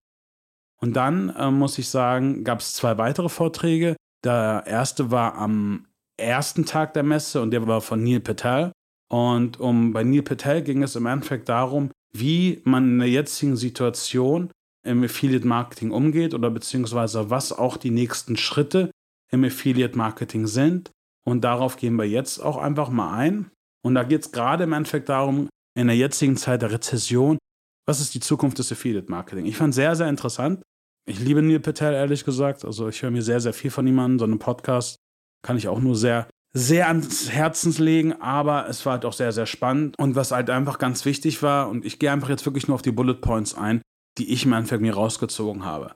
Und 0.80 0.94
dann 0.94 1.30
äh, 1.30 1.50
muss 1.50 1.78
ich 1.78 1.88
sagen, 1.88 2.44
gab 2.44 2.60
es 2.60 2.74
zwei 2.74 2.98
weitere 2.98 3.30
Vorträge. 3.30 3.96
Der 4.24 4.64
erste 4.66 5.10
war 5.10 5.36
am 5.36 5.86
ersten 6.18 6.66
Tag 6.66 6.92
der 6.92 7.02
Messe 7.02 7.40
und 7.40 7.50
der 7.50 7.66
war 7.66 7.80
von 7.80 8.02
Neil 8.02 8.20
Patel. 8.20 8.72
Und 9.08 9.60
um, 9.60 9.92
bei 9.92 10.04
Neil 10.04 10.22
Patel 10.22 10.62
ging 10.62 10.82
es 10.82 10.96
im 10.96 11.06
Endeffekt 11.06 11.48
darum, 11.48 11.90
wie 12.12 12.60
man 12.64 12.84
in 12.84 12.98
der 12.98 13.08
jetzigen 13.08 13.56
Situation 13.56 14.50
im 14.84 15.04
Affiliate 15.04 15.46
Marketing 15.46 15.90
umgeht 15.90 16.34
oder 16.34 16.50
beziehungsweise 16.50 17.30
was 17.30 17.52
auch 17.52 17.76
die 17.76 17.90
nächsten 17.90 18.36
Schritte 18.36 18.90
im 19.30 19.44
Affiliate 19.44 19.96
Marketing 19.96 20.46
sind. 20.46 20.90
Und 21.24 21.42
darauf 21.42 21.76
gehen 21.76 21.96
wir 21.96 22.04
jetzt 22.04 22.38
auch 22.38 22.56
einfach 22.56 22.88
mal 22.88 23.16
ein. 23.16 23.50
Und 23.84 23.94
da 23.94 24.04
geht 24.04 24.22
es 24.22 24.32
gerade 24.32 24.64
im 24.64 24.72
Endeffekt 24.72 25.08
darum, 25.08 25.48
in 25.76 25.88
der 25.88 25.96
jetzigen 25.96 26.36
Zeit 26.36 26.62
der 26.62 26.72
Rezession 26.72 27.38
was 27.86 28.00
ist 28.00 28.14
die 28.14 28.20
Zukunft 28.20 28.58
des 28.58 28.72
Affiliate 28.72 29.10
Marketing? 29.10 29.46
Ich 29.46 29.56
fand 29.56 29.72
sehr, 29.72 29.94
sehr 29.94 30.08
interessant. 30.08 30.60
Ich 31.08 31.20
liebe 31.20 31.40
Neil 31.40 31.60
Patel, 31.60 31.94
ehrlich 31.94 32.24
gesagt. 32.24 32.64
Also 32.64 32.88
ich 32.88 33.00
höre 33.00 33.12
mir 33.12 33.22
sehr, 33.22 33.40
sehr 33.40 33.52
viel 33.52 33.70
von 33.70 33.86
ihm 33.86 33.98
an. 34.00 34.18
So 34.18 34.24
einen 34.24 34.40
Podcast 34.40 34.96
kann 35.42 35.56
ich 35.56 35.68
auch 35.68 35.78
nur 35.78 35.94
sehr, 35.94 36.28
sehr 36.56 36.88
ans 36.88 37.30
Herzens 37.30 37.78
legen, 37.78 38.14
aber 38.14 38.66
es 38.68 38.84
war 38.86 38.94
halt 38.94 39.04
auch 39.04 39.12
sehr, 39.12 39.32
sehr 39.32 39.44
spannend. 39.44 39.94
Und 39.98 40.14
was 40.14 40.30
halt 40.30 40.48
einfach 40.48 40.78
ganz 40.78 41.04
wichtig 41.04 41.42
war, 41.42 41.68
und 41.68 41.84
ich 41.84 41.98
gehe 41.98 42.10
einfach 42.10 42.30
jetzt 42.30 42.46
wirklich 42.46 42.66
nur 42.66 42.76
auf 42.76 42.82
die 42.82 42.92
Bullet 42.92 43.20
Points 43.20 43.54
ein, 43.54 43.82
die 44.16 44.32
ich 44.32 44.46
im 44.46 44.54
Endeffekt 44.54 44.80
mir 44.80 44.94
rausgezogen 44.94 45.66
habe. 45.66 45.94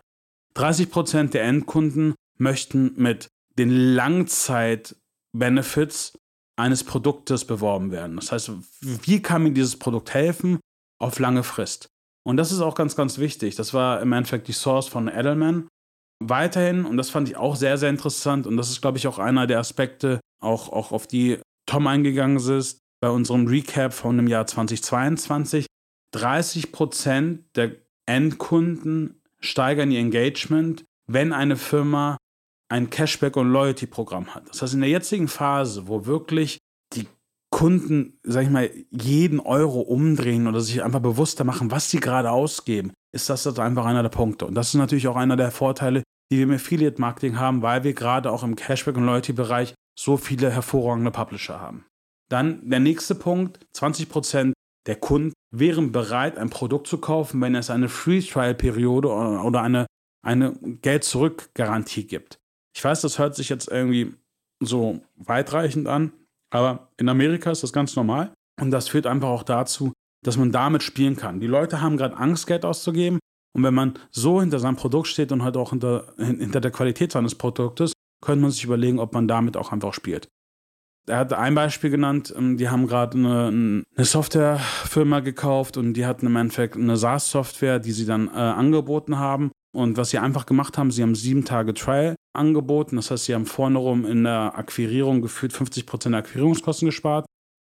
30% 0.56 1.30
der 1.30 1.44
Endkunden 1.44 2.14
möchten 2.36 2.92
mit 2.96 3.28
den 3.58 3.70
Langzeit-Benefits 3.70 6.12
eines 6.58 6.84
Produktes 6.84 7.46
beworben 7.46 7.90
werden. 7.90 8.16
Das 8.16 8.30
heißt, 8.30 8.52
wie 8.82 9.22
kann 9.22 9.44
mir 9.44 9.52
dieses 9.52 9.78
Produkt 9.78 10.12
helfen 10.12 10.60
auf 11.00 11.18
lange 11.18 11.42
Frist? 11.42 11.88
Und 12.22 12.36
das 12.36 12.52
ist 12.52 12.60
auch 12.60 12.74
ganz, 12.74 12.96
ganz 12.96 13.16
wichtig. 13.16 13.54
Das 13.54 13.72
war 13.72 14.02
im 14.02 14.12
Endeffekt 14.12 14.46
die 14.46 14.52
Source 14.52 14.88
von 14.88 15.08
Edelman. 15.08 15.68
Weiterhin, 16.22 16.84
und 16.84 16.98
das 16.98 17.08
fand 17.08 17.30
ich 17.30 17.38
auch 17.38 17.56
sehr, 17.56 17.78
sehr 17.78 17.88
interessant, 17.88 18.46
und 18.46 18.58
das 18.58 18.68
ist, 18.68 18.82
glaube 18.82 18.98
ich, 18.98 19.06
auch 19.06 19.18
einer 19.18 19.46
der 19.46 19.58
Aspekte, 19.58 20.20
auch, 20.40 20.70
auch 20.70 20.92
auf 20.92 21.06
die 21.06 21.38
Tom 21.66 21.86
eingegangen 21.86 22.38
ist, 22.38 22.80
bei 23.00 23.10
unserem 23.10 23.46
Recap 23.46 23.94
von 23.94 24.16
dem 24.16 24.26
Jahr 24.26 24.46
2022. 24.46 25.66
30 26.12 26.72
Prozent 26.72 27.44
der 27.56 27.76
Endkunden 28.06 29.22
steigern 29.38 29.90
ihr 29.90 30.00
Engagement, 30.00 30.84
wenn 31.06 31.32
eine 31.32 31.56
Firma 31.56 32.16
ein 32.68 32.90
Cashback- 32.90 33.36
und 33.36 33.50
Loyalty-Programm 33.50 34.34
hat. 34.34 34.48
Das 34.48 34.62
heißt, 34.62 34.74
in 34.74 34.80
der 34.80 34.90
jetzigen 34.90 35.28
Phase, 35.28 35.88
wo 35.88 36.06
wirklich 36.06 36.58
die 36.94 37.06
Kunden, 37.50 38.18
sag 38.22 38.44
ich 38.44 38.50
mal, 38.50 38.70
jeden 38.90 39.40
Euro 39.40 39.80
umdrehen 39.80 40.46
oder 40.46 40.60
sich 40.60 40.82
einfach 40.82 41.00
bewusster 41.00 41.44
machen, 41.44 41.70
was 41.70 41.90
sie 41.90 42.00
gerade 42.00 42.30
ausgeben, 42.30 42.92
ist 43.12 43.28
das, 43.28 43.42
das 43.42 43.58
einfach 43.58 43.86
einer 43.86 44.02
der 44.02 44.10
Punkte. 44.10 44.46
Und 44.46 44.54
das 44.54 44.68
ist 44.68 44.74
natürlich 44.74 45.08
auch 45.08 45.16
einer 45.16 45.36
der 45.36 45.50
Vorteile, 45.50 46.02
die 46.30 46.36
wir 46.36 46.44
im 46.44 46.52
Affiliate-Marketing 46.52 47.38
haben, 47.38 47.62
weil 47.62 47.82
wir 47.82 47.92
gerade 47.92 48.30
auch 48.30 48.44
im 48.44 48.54
Cashback- 48.54 48.96
und 48.96 49.04
Loyalty-Bereich 49.04 49.74
so 50.00 50.16
viele 50.16 50.50
hervorragende 50.50 51.10
Publisher 51.10 51.60
haben. 51.60 51.84
Dann 52.30 52.68
der 52.68 52.80
nächste 52.80 53.14
Punkt, 53.14 53.58
20% 53.74 54.52
der 54.86 54.96
Kunden 54.96 55.34
wären 55.54 55.92
bereit, 55.92 56.38
ein 56.38 56.48
Produkt 56.48 56.86
zu 56.86 56.98
kaufen, 56.98 57.40
wenn 57.40 57.54
es 57.54 57.70
eine 57.70 57.88
Free-Trial-Periode 57.88 59.08
oder 59.08 59.62
eine, 59.62 59.86
eine 60.24 60.52
Geld-Zurück-Garantie 60.80 62.06
gibt. 62.06 62.38
Ich 62.74 62.82
weiß, 62.82 63.02
das 63.02 63.18
hört 63.18 63.34
sich 63.34 63.48
jetzt 63.48 63.68
irgendwie 63.68 64.14
so 64.62 65.00
weitreichend 65.16 65.86
an, 65.86 66.12
aber 66.50 66.88
in 66.96 67.08
Amerika 67.08 67.50
ist 67.50 67.62
das 67.62 67.72
ganz 67.72 67.94
normal. 67.96 68.32
Und 68.60 68.70
das 68.70 68.88
führt 68.88 69.06
einfach 69.06 69.28
auch 69.28 69.42
dazu, 69.42 69.92
dass 70.24 70.36
man 70.36 70.52
damit 70.52 70.82
spielen 70.82 71.16
kann. 71.16 71.40
Die 71.40 71.46
Leute 71.46 71.80
haben 71.80 71.96
gerade 71.96 72.16
Angst, 72.16 72.46
Geld 72.46 72.64
auszugeben. 72.64 73.18
Und 73.52 73.64
wenn 73.64 73.74
man 73.74 73.98
so 74.10 74.40
hinter 74.40 74.60
seinem 74.60 74.76
Produkt 74.76 75.08
steht 75.08 75.32
und 75.32 75.42
halt 75.42 75.56
auch 75.56 75.70
hinter, 75.70 76.14
hinter 76.18 76.60
der 76.60 76.70
Qualität 76.70 77.12
seines 77.12 77.34
Produktes, 77.34 77.92
könnte 78.20 78.42
man 78.42 78.50
sich 78.50 78.64
überlegen, 78.64 78.98
ob 78.98 79.14
man 79.14 79.28
damit 79.28 79.56
auch 79.56 79.72
einfach 79.72 79.94
spielt. 79.94 80.28
Er 81.06 81.18
hat 81.18 81.32
ein 81.32 81.54
Beispiel 81.54 81.90
genannt, 81.90 82.32
ähm, 82.36 82.56
die 82.56 82.68
haben 82.68 82.86
gerade 82.86 83.18
eine, 83.18 83.48
eine, 83.48 84.04
Softwarefirma 84.04 85.20
gekauft 85.20 85.76
und 85.76 85.94
die 85.94 86.06
hatten 86.06 86.26
im 86.26 86.36
Endeffekt 86.36 86.76
eine 86.76 86.96
SaaS-Software, 86.96 87.78
die 87.78 87.92
sie 87.92 88.06
dann 88.06 88.28
äh, 88.28 88.32
angeboten 88.32 89.18
haben. 89.18 89.50
Und 89.72 89.96
was 89.96 90.10
sie 90.10 90.18
einfach 90.18 90.46
gemacht 90.46 90.78
haben, 90.78 90.90
sie 90.90 91.02
haben 91.02 91.14
sieben 91.14 91.44
Tage 91.44 91.74
Trial 91.74 92.16
angeboten. 92.36 92.96
Das 92.96 93.10
heißt, 93.10 93.24
sie 93.24 93.34
haben 93.34 93.46
vorne 93.46 93.78
rum 93.78 94.04
in 94.04 94.24
der 94.24 94.56
Akquirierung 94.56 95.22
gefühlt 95.22 95.52
50 95.52 95.86
Prozent 95.86 96.12
der 96.12 96.20
Akquirierungskosten 96.20 96.86
gespart. 96.86 97.24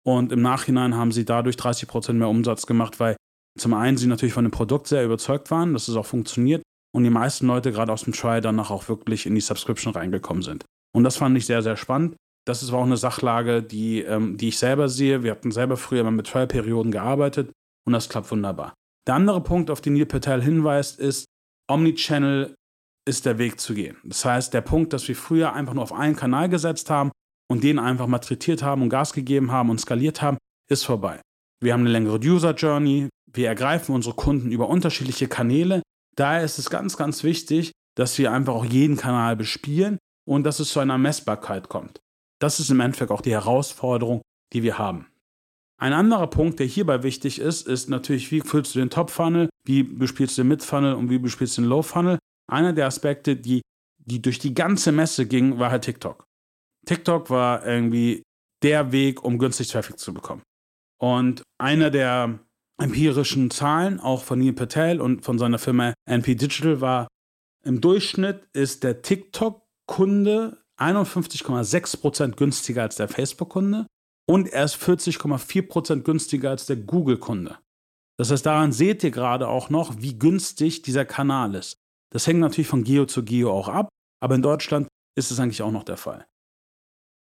Und 0.06 0.32
im 0.32 0.42
Nachhinein 0.42 0.96
haben 0.96 1.12
sie 1.12 1.26
dadurch 1.26 1.58
30 1.58 1.88
Prozent 1.88 2.20
mehr 2.20 2.30
Umsatz 2.30 2.66
gemacht, 2.66 3.00
weil 3.00 3.18
zum 3.60 3.74
einen 3.74 3.98
sie 3.98 4.08
natürlich 4.08 4.34
von 4.34 4.46
dem 4.46 4.52
Produkt 4.52 4.88
sehr 4.88 5.04
überzeugt 5.04 5.52
waren, 5.52 5.74
dass 5.74 5.88
es 5.88 5.96
auch 5.96 6.06
funktioniert 6.06 6.62
und 6.98 7.04
die 7.04 7.12
meisten 7.12 7.46
Leute 7.46 7.72
gerade 7.72 7.94
aus 7.94 8.06
dem 8.06 8.14
Trial 8.14 8.42
danach 8.42 8.72
auch 8.72 8.90
wirklich 8.90 9.28
in 9.28 9.36
die 9.36 9.42
Subscription 9.42 9.94
reingekommen 9.94 10.42
sind. 10.42 10.66
Und 10.96 11.04
das 11.04 11.18
fand 11.18 11.38
ich 11.38 11.46
sehr, 11.46 11.62
sehr 11.62 11.78
spannend. 11.78 12.16
Das 12.44 12.64
ist 12.64 12.74
auch 12.74 12.84
eine 12.84 12.98
Sachlage, 12.98 13.62
die, 13.62 14.02
ähm, 14.02 14.36
die 14.36 14.48
ich 14.48 14.58
selber 14.58 14.90
sehe. 14.90 15.22
Wir 15.22 15.30
hatten 15.30 15.52
selber 15.52 15.78
früher 15.78 16.04
mal 16.04 16.10
mit 16.10 16.26
Trial-Perioden 16.26 16.92
gearbeitet 16.92 17.52
und 17.86 17.94
das 17.94 18.10
klappt 18.10 18.32
wunderbar. 18.32 18.74
Der 19.06 19.14
andere 19.14 19.42
Punkt, 19.44 19.70
auf 19.70 19.80
den 19.80 19.94
Neil 19.94 20.08
Patel 20.08 20.42
hinweist, 20.42 21.00
ist, 21.00 21.26
Omnichannel 21.70 22.56
ist 23.08 23.28
der 23.28 23.38
Weg 23.38 23.60
zu 23.60 23.76
gehen. 23.76 23.98
Das 24.04 24.26
heißt, 24.26 24.52
der 24.56 24.62
Punkt, 24.62 24.92
dass 24.92 25.08
wir 25.08 25.16
früher 25.16 25.54
einfach 25.54 25.76
nur 25.76 25.84
auf 25.84 25.94
einen 25.94 26.16
Kanal 26.16 26.50
gesetzt 26.50 26.90
haben 26.90 27.12
und 27.48 27.64
den 27.64 27.78
einfach 27.78 28.08
malträtiert 28.08 28.64
haben 28.64 28.82
und 28.82 28.90
Gas 28.90 29.14
gegeben 29.14 29.52
haben 29.52 29.70
und 29.70 29.80
skaliert 29.80 30.24
haben, 30.24 30.40
ist 30.68 30.84
vorbei. 30.84 31.22
Wir 31.62 31.74
haben 31.74 31.82
eine 31.82 31.92
längere 31.92 32.18
User 32.18 32.56
Journey, 32.56 33.08
wir 33.32 33.50
ergreifen 33.50 33.94
unsere 33.94 34.16
Kunden 34.16 34.52
über 34.52 34.68
unterschiedliche 34.68 35.28
Kanäle. 35.28 35.84
Daher 36.18 36.44
ist 36.44 36.58
es 36.58 36.70
ganz, 36.70 36.98
ganz 36.98 37.24
wichtig, 37.24 37.72
dass 37.96 38.18
wir 38.18 38.32
einfach 38.32 38.54
auch 38.54 38.66
jeden 38.66 38.98
Kanal 38.98 39.36
bespielen 39.36 39.98
und 40.28 40.44
dass 40.44 40.60
es 40.60 40.70
zu 40.70 40.80
einer 40.80 40.98
Messbarkeit 40.98 41.70
kommt. 41.70 42.00
Das 42.40 42.60
ist 42.60 42.70
im 42.70 42.80
Endeffekt 42.80 43.12
auch 43.12 43.22
die 43.22 43.32
Herausforderung, 43.32 44.22
die 44.54 44.64
wir 44.64 44.78
haben. 44.78 45.08
Ein 45.80 45.94
anderer 45.94 46.28
Punkt, 46.28 46.60
der 46.60 46.66
hierbei 46.66 47.04
wichtig 47.04 47.40
ist, 47.40 47.68
ist 47.68 47.90
natürlich, 47.90 48.32
wie 48.32 48.42
füllst 48.42 48.74
du 48.74 48.80
den 48.80 48.90
Top-Funnel, 48.90 49.50
wie 49.64 49.84
bespielst 49.84 50.38
du 50.38 50.42
den 50.42 50.50
Mid-Funnel 50.50 50.96
und 50.96 51.10
wie 51.10 51.20
bespielst 51.20 51.58
du 51.58 51.62
den 51.62 51.70
Low-Funnel. 51.70 52.18
Einer 52.50 52.74
der 52.74 52.88
Aspekte, 52.88 53.36
die, 53.36 53.62
die 54.00 54.22
durch 54.22 54.40
die 54.40 54.56
ganze 54.56 54.92
Messe 54.92 55.28
ging, 55.28 55.60
war 55.60 55.70
halt 55.70 55.84
TikTok. 55.84 56.24
TikTok 56.88 57.30
war 57.30 57.66
irgendwie 57.66 58.24
der 58.64 58.92
Weg, 58.92 59.24
um 59.24 59.38
günstig 59.38 59.68
Traffic 59.68 60.00
zu 60.00 60.14
bekommen. 60.14 60.42
Und 61.00 61.44
einer 61.60 61.92
der 61.92 62.40
empirischen 62.80 63.50
Zahlen, 63.52 64.00
auch 64.00 64.24
von 64.24 64.40
Neil 64.40 64.54
Patel 64.54 65.02
und 65.02 65.24
von 65.24 65.40
seiner 65.40 65.60
Firma 65.60 65.94
NP 66.06 66.36
Digital, 66.36 66.82
war, 66.82 67.08
im 67.64 67.82
Durchschnitt 67.82 68.48
ist 68.54 68.84
der 68.84 69.02
TikTok-Kunde 69.02 70.62
51,6% 70.80 72.36
günstiger 72.36 72.84
als 72.84 72.96
der 72.96 73.08
Facebook-Kunde 73.08 73.88
und 74.30 74.48
er 74.48 74.64
ist 74.64 74.76
40,4% 74.76 76.02
günstiger 76.02 76.52
als 76.52 76.66
der 76.66 76.78
Google-Kunde. 76.78 77.58
Das 78.18 78.32
heißt, 78.32 78.46
daran 78.46 78.72
seht 78.72 79.04
ihr 79.04 79.12
gerade 79.12 79.48
auch 79.48 79.70
noch, 79.70 80.02
wie 80.02 80.18
günstig 80.18 80.82
dieser 80.82 81.06
Kanal 81.06 81.56
ist. 81.56 81.78
Das 82.12 82.26
hängt 82.26 82.40
natürlich 82.40 82.68
von 82.68 82.84
Geo 82.84 83.06
zu 83.06 83.24
Geo 83.24 83.52
auch 83.52 83.68
ab, 83.68 83.90
aber 84.22 84.36
in 84.36 84.42
Deutschland 84.42 84.88
ist 85.18 85.32
es 85.32 85.40
eigentlich 85.40 85.62
auch 85.62 85.72
noch 85.72 85.84
der 85.84 85.98
Fall. 85.98 86.26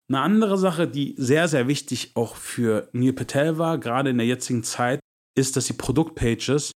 Eine 0.07 0.21
andere 0.21 0.57
Sache, 0.57 0.87
die 0.87 1.15
sehr, 1.17 1.47
sehr 1.47 1.67
wichtig 1.67 2.11
auch 2.15 2.35
für 2.35 2.89
Neil 2.93 3.13
Patel 3.13 3.57
war, 3.57 3.79
gerade 3.79 4.11
in 4.11 4.17
der 4.17 4.27
jetzigen 4.27 4.63
Zeit, 4.63 4.99
ist, 5.35 5.55
dass 5.55 5.65
die 5.65 5.73
Produktpages 5.73 6.71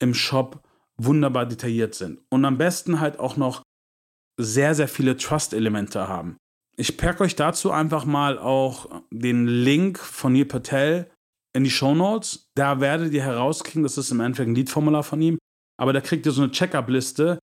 im 0.00 0.14
Shop 0.14 0.62
wunderbar 0.96 1.46
detailliert 1.46 1.94
sind 1.94 2.20
und 2.30 2.44
am 2.44 2.58
besten 2.58 3.00
halt 3.00 3.18
auch 3.18 3.36
noch 3.36 3.62
sehr, 4.38 4.74
sehr 4.74 4.88
viele 4.88 5.16
Trust-Elemente 5.16 6.08
haben. 6.08 6.36
Ich 6.76 6.96
packe 6.96 7.24
euch 7.24 7.36
dazu 7.36 7.70
einfach 7.70 8.04
mal 8.04 8.38
auch 8.38 9.02
den 9.10 9.46
Link 9.46 9.98
von 9.98 10.32
Neil 10.32 10.46
Patel 10.46 11.10
in 11.54 11.64
die 11.64 11.70
Show 11.70 11.94
Notes. 11.94 12.46
Da 12.54 12.80
werdet 12.80 13.12
ihr 13.12 13.22
herauskriegen, 13.22 13.82
das 13.82 13.98
ist 13.98 14.10
im 14.10 14.20
Endeffekt 14.20 14.48
ein 14.48 14.54
Lead-Formular 14.54 15.02
von 15.02 15.20
ihm, 15.20 15.38
aber 15.78 15.92
da 15.92 16.00
kriegt 16.00 16.24
ihr 16.26 16.32
so 16.32 16.42
eine 16.42 16.50
Checkup-Liste. 16.50 17.38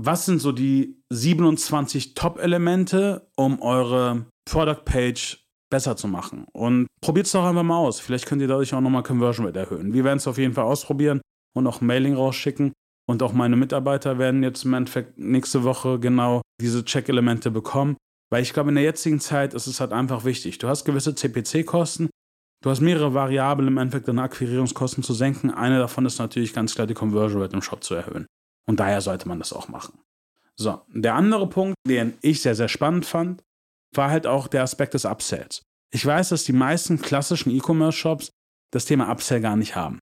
Was 0.00 0.26
sind 0.26 0.40
so 0.40 0.52
die 0.52 1.00
27 1.10 2.14
Top-Elemente, 2.14 3.28
um 3.36 3.60
eure 3.60 4.26
Product-Page 4.50 5.41
besser 5.72 5.96
zu 5.96 6.06
machen? 6.06 6.46
Und 6.52 6.86
probiert 7.00 7.26
es 7.26 7.32
doch 7.32 7.44
einfach 7.44 7.64
mal 7.64 7.78
aus. 7.78 7.98
Vielleicht 7.98 8.26
könnt 8.26 8.42
ihr 8.42 8.48
dadurch 8.48 8.72
auch 8.74 8.80
nochmal 8.80 9.02
Conversion 9.02 9.46
Rate 9.46 9.58
erhöhen. 9.58 9.92
Wir 9.92 10.04
werden 10.04 10.18
es 10.18 10.28
auf 10.28 10.38
jeden 10.38 10.52
Fall 10.52 10.64
ausprobieren 10.64 11.20
und 11.56 11.66
auch 11.66 11.80
ein 11.80 11.86
Mailing 11.86 12.14
rausschicken. 12.14 12.72
Und 13.08 13.22
auch 13.22 13.32
meine 13.32 13.56
Mitarbeiter 13.56 14.18
werden 14.18 14.42
jetzt 14.42 14.64
im 14.64 14.74
Endeffekt 14.74 15.18
nächste 15.18 15.64
Woche 15.64 15.98
genau 15.98 16.42
diese 16.60 16.84
Check-Elemente 16.84 17.50
bekommen. 17.50 17.96
Weil 18.30 18.42
ich 18.42 18.52
glaube, 18.52 18.68
in 18.68 18.76
der 18.76 18.84
jetzigen 18.84 19.18
Zeit 19.18 19.54
ist 19.54 19.66
es 19.66 19.80
halt 19.80 19.92
einfach 19.92 20.24
wichtig. 20.24 20.58
Du 20.58 20.68
hast 20.68 20.84
gewisse 20.84 21.14
CPC-Kosten, 21.14 22.08
du 22.62 22.70
hast 22.70 22.80
mehrere 22.80 23.12
Variablen 23.12 23.68
im 23.68 23.78
Endeffekt, 23.78 24.08
deine 24.08 24.22
Akquirierungskosten 24.22 25.02
zu 25.02 25.14
senken. 25.14 25.50
Eine 25.50 25.78
davon 25.78 26.06
ist 26.06 26.18
natürlich 26.18 26.54
ganz 26.54 26.74
klar 26.74 26.86
die 26.86 26.94
Conversion 26.94 27.42
Rate 27.42 27.56
im 27.56 27.62
Shop 27.62 27.82
zu 27.82 27.94
erhöhen. 27.94 28.26
Und 28.66 28.78
daher 28.78 29.00
sollte 29.00 29.26
man 29.26 29.38
das 29.38 29.52
auch 29.52 29.68
machen. 29.68 29.98
So, 30.56 30.80
der 30.88 31.14
andere 31.14 31.48
Punkt, 31.48 31.74
den 31.88 32.14
ich 32.20 32.40
sehr, 32.40 32.54
sehr 32.54 32.68
spannend 32.68 33.04
fand, 33.04 33.42
war 33.94 34.10
halt 34.10 34.26
auch 34.26 34.48
der 34.48 34.62
Aspekt 34.62 34.94
des 34.94 35.04
Upsells. 35.04 35.62
Ich 35.90 36.04
weiß, 36.04 36.30
dass 36.30 36.44
die 36.44 36.52
meisten 36.52 37.00
klassischen 37.00 37.50
E-Commerce-Shops 37.50 38.30
das 38.72 38.86
Thema 38.86 39.10
Upsell 39.10 39.40
gar 39.40 39.56
nicht 39.56 39.76
haben. 39.76 39.98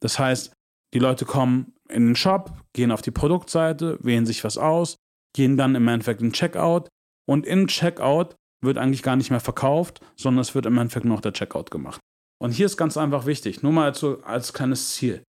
Das 0.00 0.18
heißt, 0.18 0.52
die 0.94 0.98
Leute 0.98 1.24
kommen 1.24 1.74
in 1.88 2.06
den 2.06 2.16
Shop, 2.16 2.56
gehen 2.72 2.90
auf 2.90 3.02
die 3.02 3.10
Produktseite, 3.10 3.98
wählen 4.00 4.26
sich 4.26 4.44
was 4.44 4.56
aus, 4.56 4.96
gehen 5.34 5.56
dann 5.56 5.74
im 5.74 5.86
Endeffekt 5.88 6.22
in 6.22 6.32
Checkout 6.32 6.88
und 7.26 7.46
im 7.46 7.66
Checkout 7.66 8.36
wird 8.62 8.78
eigentlich 8.78 9.02
gar 9.02 9.16
nicht 9.16 9.30
mehr 9.30 9.40
verkauft, 9.40 10.00
sondern 10.16 10.40
es 10.40 10.54
wird 10.54 10.66
im 10.66 10.78
Endeffekt 10.78 11.04
noch 11.04 11.20
der 11.20 11.32
Checkout 11.32 11.70
gemacht. 11.70 12.00
Und 12.38 12.52
hier 12.52 12.66
ist 12.66 12.76
ganz 12.76 12.96
einfach 12.96 13.26
wichtig, 13.26 13.62
nur 13.62 13.72
mal 13.72 13.84
als, 13.84 14.02
als 14.22 14.52
kleines 14.52 14.94
Ziel. 14.94 15.22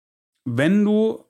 Wenn 0.48 0.86
du 0.86 1.24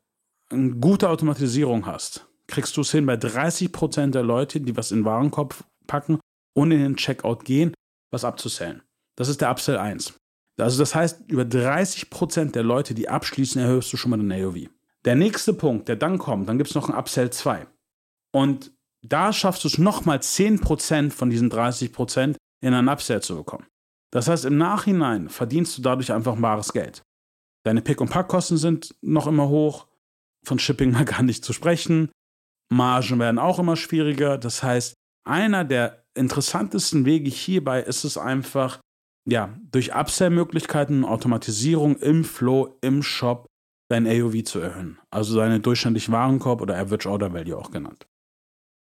eine 0.49 0.75
gute 0.75 1.09
Automatisierung 1.09 1.85
hast, 1.85 2.27
kriegst 2.47 2.77
du 2.77 2.81
es 2.81 2.91
hin, 2.91 3.05
bei 3.05 3.15
30% 3.15 4.11
der 4.11 4.23
Leute, 4.23 4.61
die 4.61 4.77
was 4.77 4.91
in 4.91 4.99
den 4.99 5.05
Warenkorb 5.05 5.63
packen 5.87 6.19
und 6.55 6.71
in 6.71 6.79
den 6.79 6.95
Checkout 6.95 7.43
gehen, 7.45 7.73
was 8.11 8.25
abzusellen. 8.25 8.81
Das 9.17 9.27
ist 9.29 9.41
der 9.41 9.51
Upsell 9.51 9.77
1. 9.77 10.13
Also 10.57 10.79
das 10.79 10.95
heißt, 10.95 11.29
über 11.29 11.45
30 11.45 12.09
Prozent 12.09 12.55
der 12.55 12.63
Leute, 12.63 12.93
die 12.93 13.09
abschließen, 13.09 13.61
erhöhst 13.61 13.91
du 13.91 13.97
schon 13.97 14.11
mal 14.11 14.17
den 14.17 14.31
AOV. 14.31 14.69
Der 15.03 15.15
nächste 15.15 15.53
Punkt, 15.53 15.87
der 15.87 15.97
dann 15.97 16.17
kommt, 16.17 16.47
dann 16.47 16.57
gibt 16.57 16.69
es 16.69 16.75
noch 16.75 16.89
einen 16.89 16.97
Upsell 16.97 17.29
2. 17.29 17.67
Und 18.33 18.71
da 19.03 19.33
schaffst 19.33 19.63
du 19.63 19.67
es 19.67 19.77
nochmal 19.77 20.21
10 20.21 20.61
Prozent 20.61 21.13
von 21.13 21.29
diesen 21.29 21.49
30 21.49 21.91
Prozent 21.91 22.37
in 22.61 22.73
einen 22.73 22.89
Upsell 22.89 23.21
zu 23.21 23.35
bekommen. 23.35 23.67
Das 24.11 24.27
heißt, 24.27 24.45
im 24.45 24.57
Nachhinein 24.57 25.29
verdienst 25.29 25.77
du 25.77 25.81
dadurch 25.81 26.11
einfach 26.11 26.37
bares 26.37 26.71
Geld. 26.71 27.03
Deine 27.65 27.81
Pick- 27.81 28.01
und 28.01 28.09
Packkosten 28.09 28.57
sind 28.57 28.95
noch 29.01 29.27
immer 29.27 29.49
hoch, 29.49 29.87
von 30.45 30.59
Shipping 30.59 30.91
mal 30.91 31.05
gar 31.05 31.21
nicht 31.21 31.43
zu 31.43 31.53
sprechen. 31.53 32.11
Margen 32.71 33.19
werden 33.19 33.39
auch 33.39 33.59
immer 33.59 33.75
schwieriger. 33.75 34.37
Das 34.37 34.63
heißt, 34.63 34.95
einer 35.25 35.65
der 35.65 36.04
interessantesten 36.15 37.05
Wege 37.05 37.29
hierbei 37.29 37.81
ist 37.81 38.03
es 38.03 38.17
einfach, 38.17 38.79
ja, 39.27 39.57
durch 39.71 39.95
Upsell-Möglichkeiten 39.95 41.05
Automatisierung 41.05 41.97
im 41.97 42.23
Flow, 42.23 42.77
im 42.81 43.03
Shop 43.03 43.47
dein 43.89 44.07
AOV 44.07 44.43
zu 44.43 44.59
erhöhen. 44.59 44.99
Also 45.11 45.37
deine 45.37 45.59
durchschnittliche 45.59 46.11
Warenkorb 46.11 46.61
oder 46.61 46.77
Average 46.77 47.09
Order 47.09 47.33
Value 47.33 47.57
auch 47.57 47.71
genannt. 47.71 48.07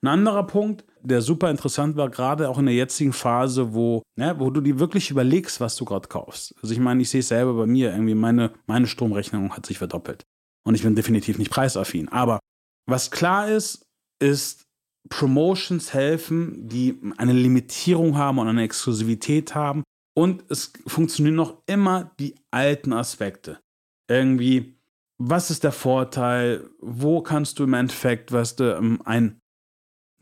Ein 0.01 0.07
anderer 0.07 0.47
Punkt, 0.47 0.85
der 1.01 1.21
super 1.21 1.51
interessant 1.51 1.97
war, 1.97 2.09
gerade 2.09 2.47
auch 2.47 2.57
in 2.57 2.67
der 2.67 2.75
jetzigen 2.75 3.11
Phase, 3.11 3.73
wo, 3.73 4.01
ne, 4.17 4.35
wo 4.39 4.49
du 4.49 4.61
dir 4.61 4.79
wirklich 4.79 5.11
überlegst, 5.11 5.59
was 5.59 5.75
du 5.75 5.83
gerade 5.83 6.07
kaufst. 6.07 6.55
Also 6.61 6.73
ich 6.73 6.79
meine, 6.79 7.01
ich 7.01 7.09
sehe 7.09 7.19
es 7.19 7.27
selber 7.27 7.53
bei 7.53 7.65
mir, 7.65 7.91
irgendwie 7.91 8.15
meine, 8.15 8.53
meine 8.65 8.87
Stromrechnung 8.87 9.55
hat 9.55 9.65
sich 9.65 9.77
verdoppelt. 9.77 10.23
Und 10.65 10.75
ich 10.75 10.83
bin 10.83 10.95
definitiv 10.95 11.37
nicht 11.37 11.51
preisaffin. 11.51 12.07
Aber 12.09 12.39
was 12.87 13.11
klar 13.11 13.49
ist, 13.49 13.83
ist, 14.21 14.63
Promotions 15.09 15.93
helfen, 15.93 16.67
die 16.67 16.99
eine 17.17 17.33
Limitierung 17.33 18.17
haben 18.17 18.39
und 18.39 18.47
eine 18.47 18.63
Exklusivität 18.63 19.55
haben. 19.55 19.83
Und 20.15 20.43
es 20.49 20.73
funktionieren 20.87 21.35
noch 21.35 21.61
immer 21.65 22.11
die 22.19 22.35
alten 22.51 22.93
Aspekte. 22.93 23.59
Irgendwie, 24.07 24.79
was 25.17 25.51
ist 25.51 25.63
der 25.63 25.71
Vorteil? 25.71 26.69
Wo 26.79 27.21
kannst 27.21 27.59
du 27.59 27.63
im 27.63 27.73
Endeffekt, 27.73 28.31
was 28.31 28.55
du, 28.55 28.75
ähm, 28.75 29.01
ein, 29.05 29.39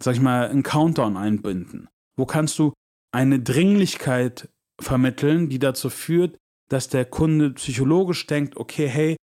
sag 0.01 0.15
ich 0.15 0.21
mal, 0.21 0.49
einen 0.49 0.63
Countdown 0.63 1.17
einbinden? 1.17 1.87
Wo 2.15 2.25
kannst 2.25 2.57
du 2.59 2.73
eine 3.11 3.39
Dringlichkeit 3.39 4.49
vermitteln, 4.79 5.49
die 5.49 5.59
dazu 5.59 5.89
führt, 5.89 6.37
dass 6.69 6.89
der 6.89 7.05
Kunde 7.05 7.51
psychologisch 7.51 8.27
denkt, 8.27 8.57
okay, 8.57 8.87
hey, 8.87 9.15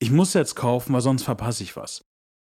ich 0.00 0.10
muss 0.10 0.34
jetzt 0.34 0.54
kaufen, 0.54 0.92
weil 0.92 1.00
sonst 1.00 1.22
verpasse 1.22 1.62
ich 1.62 1.76
was. 1.76 2.02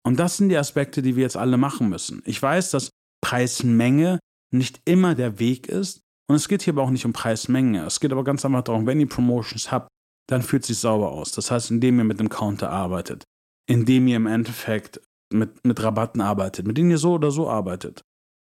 Und 0.06 0.20
das 0.20 0.38
sind 0.38 0.50
die 0.50 0.58
Aspekte, 0.58 1.02
die 1.02 1.16
wir 1.16 1.24
jetzt 1.24 1.38
alle 1.38 1.58
machen 1.58 1.90
müssen. 1.90 2.22
Ich 2.26 2.42
weiß, 2.42 2.72
dass 2.72 2.90
Preismenge 3.22 4.20
nicht 4.52 4.82
immer 4.86 5.16
der 5.16 5.40
Weg 5.40 5.68
ist. 5.68 6.02
Und 6.28 6.36
es 6.36 6.48
geht 6.48 6.62
hier 6.62 6.74
aber 6.74 6.84
auch 6.84 6.90
nicht 6.90 7.06
um 7.06 7.14
Preismenge. 7.14 7.86
Es 7.86 8.00
geht 8.00 8.12
aber 8.12 8.24
ganz 8.24 8.46
einfach 8.46 8.64
darum, 8.64 8.86
wenn 8.86 9.00
ihr 9.00 9.10
Promotions 9.10 9.72
habt, 9.72 9.90
dann 10.28 10.42
fühlt 10.42 10.66
sich 10.66 10.78
sauber 10.78 11.12
aus. 11.12 11.32
Das 11.32 11.50
heißt, 11.52 11.72
indem 11.72 11.98
ihr 12.00 12.04
mit 12.04 12.20
dem 12.20 12.30
Counter 12.30 12.70
arbeitet, 12.70 13.24
indem 13.68 14.08
ihr 14.08 14.16
im 14.16 14.28
Endeffekt 14.28 15.02
mit, 15.34 15.66
mit 15.66 15.82
Rabatten 15.82 16.22
arbeitet, 16.22 16.68
mit 16.68 16.78
denen 16.78 16.92
ihr 16.92 16.98
so 16.98 17.14
oder 17.14 17.32
so 17.32 17.50
arbeitet, 17.50 18.02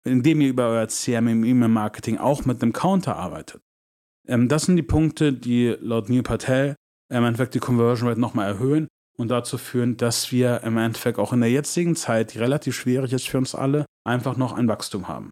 indem 0.06 0.42
ihr 0.42 0.50
über 0.50 0.70
euer 0.70 0.88
CRM 0.88 1.28
im 1.28 1.44
E-Mail-Marketing 1.44 2.18
auch 2.18 2.46
mit 2.46 2.62
einem 2.62 2.74
Counter 2.74 3.18
arbeitet. 3.18 3.62
Ähm, 4.28 4.48
das 4.48 4.64
sind 4.64 4.78
die 4.78 4.84
Punkte, 4.84 5.34
die 5.34 5.76
laut 5.80 6.10
Neil 6.10 6.24
Patel 6.24 6.76
im 7.10 7.24
Endeffekt 7.24 7.54
die 7.54 7.60
Conversion 7.60 8.08
Rate 8.08 8.20
nochmal 8.20 8.48
erhöhen 8.48 8.88
und 9.18 9.30
dazu 9.30 9.58
führen, 9.58 9.98
dass 9.98 10.32
wir 10.32 10.62
im 10.64 10.78
Endeffekt 10.78 11.20
auch 11.20 11.34
in 11.34 11.42
der 11.42 11.52
jetzigen 11.52 11.96
Zeit, 11.96 12.34
die 12.34 12.40
relativ 12.40 12.76
schwierig 12.76 13.14
ist 13.14 13.28
für 13.28 13.38
uns 13.38 13.56
alle, 13.56 13.86
einfach 14.06 14.38
noch 14.38 14.54
ein 14.54 14.68
Wachstum 14.68 15.08
haben. 15.08 15.30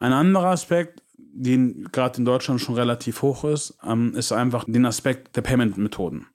Ein 0.00 0.12
anderer 0.12 0.48
Aspekt, 0.48 1.02
den 1.16 1.88
gerade 1.92 2.18
in 2.18 2.24
Deutschland 2.24 2.60
schon 2.60 2.74
relativ 2.74 3.22
hoch 3.22 3.44
ist, 3.44 3.78
ähm, 3.84 4.14
ist 4.14 4.32
einfach 4.32 4.64
den 4.66 4.84
Aspekt 4.84 5.36
der 5.36 5.42
Payment-Methoden. 5.42 6.26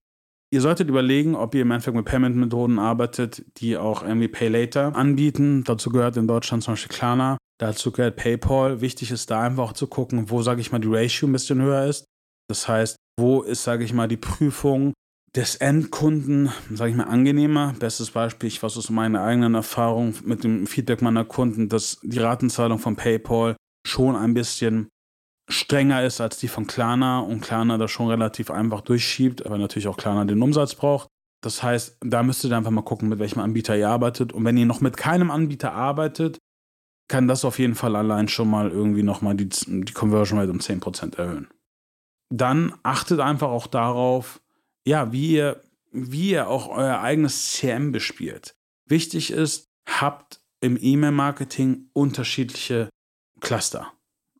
Ihr 0.50 0.62
solltet 0.62 0.88
überlegen, 0.88 1.36
ob 1.36 1.54
ihr 1.56 1.64
im 1.64 1.72
Endeffekt 1.72 1.98
mit 1.98 2.06
Payment-Methoden 2.06 2.80
arbeitet, 2.80 3.44
die 3.58 3.76
auch 3.76 4.02
irgendwie 4.02 4.30
Pay 4.30 4.48
Later 4.48 4.96
anbieten. 4.96 5.66
Dazu 5.66 5.90
gehört 5.90 6.16
in 6.16 6.28
Deutschland 6.28 6.64
zum 6.64 6.74
Beispiel 6.74 6.96
Klarna, 6.96 7.38
dazu 7.60 7.92
gehört 7.92 8.16
PayPal. 8.16 8.80
Wichtig 8.80 9.12
ist 9.12 9.30
da 9.30 9.44
einfach 9.44 9.64
auch 9.64 9.74
zu 9.74 9.88
gucken, 9.88 10.30
wo, 10.30 10.42
sage 10.42 10.62
ich 10.62 10.72
mal, 10.72 10.80
die 10.80 10.88
Ratio 10.88 11.28
ein 11.28 11.34
bisschen 11.34 11.62
höher 11.62 11.86
ist. 11.86 12.06
Das 12.50 12.68
heißt, 12.70 12.96
wo 13.20 13.42
ist, 13.42 13.64
sage 13.64 13.84
ich 13.84 13.92
mal, 13.92 14.08
die 14.08 14.16
Prüfung 14.16 14.94
des 15.36 15.56
Endkunden, 15.56 16.52
sage 16.72 16.92
ich 16.92 16.98
mal, 16.98 17.06
angenehmer. 17.06 17.76
Bestes 17.80 18.12
Beispiel, 18.12 18.48
ich 18.48 18.62
weiß 18.62 18.78
aus 18.78 18.90
meiner 18.90 19.24
eigenen 19.24 19.56
Erfahrung 19.56 20.16
mit 20.24 20.44
dem 20.44 20.68
Feedback 20.68 21.02
meiner 21.02 21.26
Kunden, 21.26 21.70
dass 21.70 22.00
die 22.02 22.20
Ratenzahlung 22.20 22.80
von 22.80 22.96
PayPal 22.96 23.56
schon 23.86 24.16
ein 24.16 24.34
bisschen 24.34 24.90
strenger 25.50 26.04
ist 26.04 26.20
als 26.20 26.40
die 26.40 26.48
von 26.48 26.68
Klarna 26.68 27.20
und 27.20 27.42
Klarna 27.42 27.78
das 27.78 27.92
schon 27.92 28.10
relativ 28.10 28.52
einfach 28.52 28.82
durchschiebt, 28.82 29.46
aber 29.46 29.58
natürlich 29.58 29.88
auch 29.88 29.98
Klarna 29.98 30.26
den 30.26 30.42
Umsatz 30.42 30.76
braucht. 30.76 31.08
Das 31.42 31.62
heißt, 31.62 31.98
da 32.02 32.24
müsst 32.24 32.44
ihr 32.44 32.52
einfach 32.52 32.72
mal 32.72 32.82
gucken, 32.82 33.10
mit 33.10 33.20
welchem 33.20 33.40
Anbieter 33.40 33.78
ihr 33.78 33.90
arbeitet. 33.90 34.34
Und 34.34 34.44
wenn 34.44 34.58
ihr 34.58 34.66
noch 34.66 34.82
mit 34.82 34.98
keinem 34.98 35.32
Anbieter 35.32 35.72
arbeitet, 35.72 36.40
kann 37.10 37.28
das 37.28 37.46
auf 37.46 37.60
jeden 37.60 37.76
Fall 37.76 37.96
allein 37.96 38.28
schon 38.28 38.50
mal 38.50 38.72
irgendwie 38.72 39.04
nochmal 39.04 39.36
die, 39.36 39.48
die 39.48 39.94
Conversion 39.94 40.40
Rate 40.40 40.52
um 40.52 40.58
10% 40.58 41.18
erhöhen 41.18 41.48
dann 42.30 42.74
achtet 42.84 43.20
einfach 43.20 43.50
auch 43.50 43.68
darauf, 43.68 44.42
ja, 44.88 45.12
wie 45.12 45.34
ihr, 45.34 45.62
wie 45.92 46.32
ihr 46.32 46.48
auch 46.48 46.70
euer 46.70 47.00
eigenes 47.00 47.52
CM 47.52 47.92
bespielt. 47.92 48.56
Wichtig 48.86 49.32
ist, 49.32 49.68
habt 49.86 50.40
im 50.62 50.78
E-Mail-Marketing 50.82 51.90
unterschiedliche 51.94 52.90
Cluster. 53.42 53.92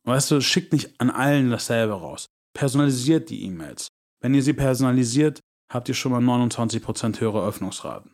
Weißt 0.04 0.30
du, 0.30 0.40
schickt 0.40 0.72
nicht 0.72 0.98
an 1.00 1.10
allen 1.10 1.50
dasselbe 1.50 1.92
raus. 1.92 2.28
Personalisiert 2.54 3.28
die 3.28 3.42
E-Mails. 3.44 3.88
Wenn 4.20 4.34
ihr 4.34 4.42
sie 4.42 4.54
personalisiert, 4.54 5.40
habt 5.70 5.88
ihr 5.90 5.94
schon 5.94 6.12
mal 6.12 6.22
29% 6.22 7.20
höhere 7.20 7.46
Öffnungsraten. 7.46 8.12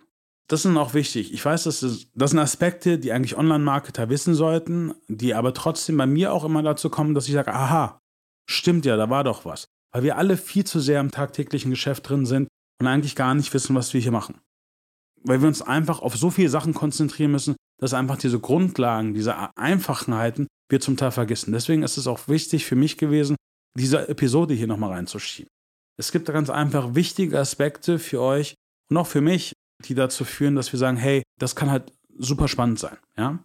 Das 0.48 0.62
sind 0.62 0.76
auch 0.76 0.92
wichtig. 0.92 1.32
Ich 1.32 1.42
weiß, 1.44 1.64
das, 1.64 1.84
ist, 1.84 2.10
das 2.14 2.32
sind 2.32 2.40
Aspekte, 2.40 2.98
die 2.98 3.12
eigentlich 3.12 3.38
Online-Marketer 3.38 4.08
wissen 4.08 4.34
sollten, 4.34 4.92
die 5.06 5.34
aber 5.34 5.54
trotzdem 5.54 5.96
bei 5.96 6.06
mir 6.06 6.32
auch 6.32 6.44
immer 6.44 6.62
dazu 6.62 6.90
kommen, 6.90 7.14
dass 7.14 7.28
ich 7.28 7.34
sage, 7.34 7.54
aha, 7.54 8.00
Stimmt 8.46 8.84
ja, 8.84 8.96
da 8.96 9.08
war 9.08 9.24
doch 9.24 9.44
was. 9.44 9.68
Weil 9.94 10.02
wir 10.02 10.18
alle 10.18 10.36
viel 10.36 10.64
zu 10.64 10.80
sehr 10.80 11.00
im 11.00 11.12
tagtäglichen 11.12 11.70
Geschäft 11.70 12.08
drin 12.08 12.26
sind 12.26 12.48
und 12.80 12.86
eigentlich 12.86 13.14
gar 13.14 13.34
nicht 13.34 13.54
wissen, 13.54 13.76
was 13.76 13.94
wir 13.94 14.00
hier 14.00 14.10
machen. 14.10 14.40
Weil 15.22 15.40
wir 15.40 15.48
uns 15.48 15.62
einfach 15.62 16.02
auf 16.02 16.16
so 16.16 16.30
viele 16.30 16.48
Sachen 16.48 16.74
konzentrieren 16.74 17.30
müssen, 17.30 17.54
dass 17.80 17.94
einfach 17.94 18.16
diese 18.16 18.40
Grundlagen, 18.40 19.14
diese 19.14 19.56
Einfachenheiten 19.56 20.48
wir 20.68 20.80
zum 20.80 20.96
Teil 20.96 21.12
vergessen. 21.12 21.52
Deswegen 21.52 21.82
ist 21.82 21.96
es 21.96 22.06
auch 22.06 22.26
wichtig 22.26 22.66
für 22.66 22.76
mich 22.76 22.98
gewesen, 22.98 23.36
diese 23.78 24.08
Episode 24.08 24.54
hier 24.54 24.66
nochmal 24.66 24.92
reinzuschieben. 24.92 25.48
Es 25.96 26.10
gibt 26.10 26.26
ganz 26.26 26.50
einfach 26.50 26.94
wichtige 26.94 27.38
Aspekte 27.38 27.98
für 28.00 28.20
euch 28.20 28.54
und 28.90 28.96
auch 28.96 29.06
für 29.06 29.20
mich, 29.20 29.52
die 29.84 29.94
dazu 29.94 30.24
führen, 30.24 30.56
dass 30.56 30.72
wir 30.72 30.78
sagen, 30.78 30.96
hey, 30.96 31.22
das 31.38 31.54
kann 31.54 31.70
halt 31.70 31.92
super 32.18 32.48
spannend 32.48 32.80
sein. 32.80 32.96
Ja? 33.16 33.38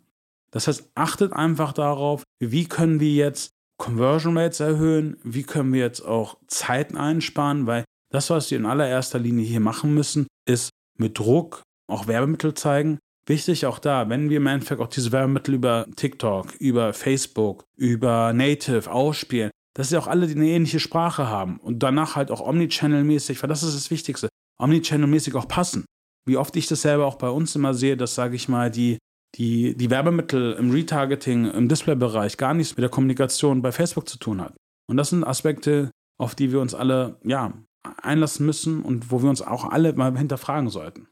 Das 0.52 0.68
heißt, 0.68 0.90
achtet 0.96 1.34
einfach 1.34 1.74
darauf, 1.74 2.24
wie 2.40 2.66
können 2.66 3.00
wir 3.00 3.12
jetzt 3.12 3.52
Conversion 3.80 4.38
Rates 4.38 4.60
erhöhen, 4.60 5.18
wie 5.24 5.44
können 5.44 5.74
wir 5.74 5.80
jetzt 5.80 6.02
auch 6.02 6.38
Zeiten 6.48 6.98
einsparen, 6.98 7.66
weil 7.66 7.86
das, 8.12 8.30
was 8.30 8.52
wir 8.52 8.58
in 8.58 8.66
allererster 8.66 9.20
Linie 9.20 9.46
hier 9.46 9.62
machen 9.62 9.96
müssen, 9.96 10.28
ist 10.46 10.70
mit 10.98 11.18
Druck 11.18 11.64
auch 11.88 12.08
Werbemittel 12.08 12.54
zeigen. 12.54 13.00
Wichtig 13.26 13.66
auch 13.66 13.80
da, 13.80 14.10
wenn 14.10 14.30
wir 14.30 14.38
im 14.38 14.48
Endeffekt 14.48 14.82
auch 14.82 14.88
diese 14.88 15.12
Werbemittel 15.12 15.54
über 15.54 15.88
TikTok, 15.96 16.56
über 16.56 16.94
Facebook, 16.94 17.64
über 17.78 18.34
Native 18.34 18.92
ausspielen, 18.92 19.52
dass 19.76 19.90
sie 19.90 19.98
auch 19.98 20.08
alle 20.08 20.28
eine 20.28 20.48
ähnliche 20.48 20.80
Sprache 20.80 21.30
haben 21.30 21.58
und 21.60 21.80
danach 21.80 22.16
halt 22.16 22.32
auch 22.32 22.42
Omnichannel-mäßig, 22.42 23.42
weil 23.42 23.50
das 23.50 23.64
ist 23.64 23.76
das 23.76 23.92
Wichtigste, 23.92 24.30
Omnichannel-mäßig 24.60 25.36
auch 25.36 25.48
passen. 25.48 25.86
Wie 26.26 26.38
oft 26.38 26.56
ich 26.56 26.68
das 26.68 26.82
selber 26.82 27.06
auch 27.06 27.16
bei 27.16 27.30
uns 27.30 27.56
immer 27.56 27.74
sehe, 27.74 27.96
dass, 27.96 28.16
sage 28.16 28.36
ich 28.36 28.50
mal, 28.50 28.72
die 28.72 28.98
die, 29.36 29.76
die 29.76 29.90
Werbemittel 29.90 30.54
im 30.54 30.72
Retargeting, 30.72 31.46
im 31.52 31.68
Displaybereich 31.70 32.38
gar 32.38 32.54
nichts 32.54 32.76
mit 32.76 32.84
der 32.84 32.90
Kommunikation 32.90 33.62
bei 33.62 33.72
Facebook 33.72 34.10
zu 34.10 34.18
tun 34.18 34.42
hat. 34.42 34.56
Und 34.88 34.98
das 34.98 35.10
sind 35.10 35.24
Aspekte, 35.24 35.92
auf 36.18 36.36
die 36.36 36.52
wir 36.52 36.62
uns 36.62 36.74
alle 36.74 37.20
ja, 37.24 37.54
einlassen 38.02 38.46
müssen 38.46 38.82
und 38.82 39.12
wo 39.12 39.22
wir 39.22 39.30
uns 39.30 39.42
auch 39.42 39.66
alle 39.66 39.94
mal 39.94 40.18
hinterfragen 40.18 40.70
sollten. 40.70 41.08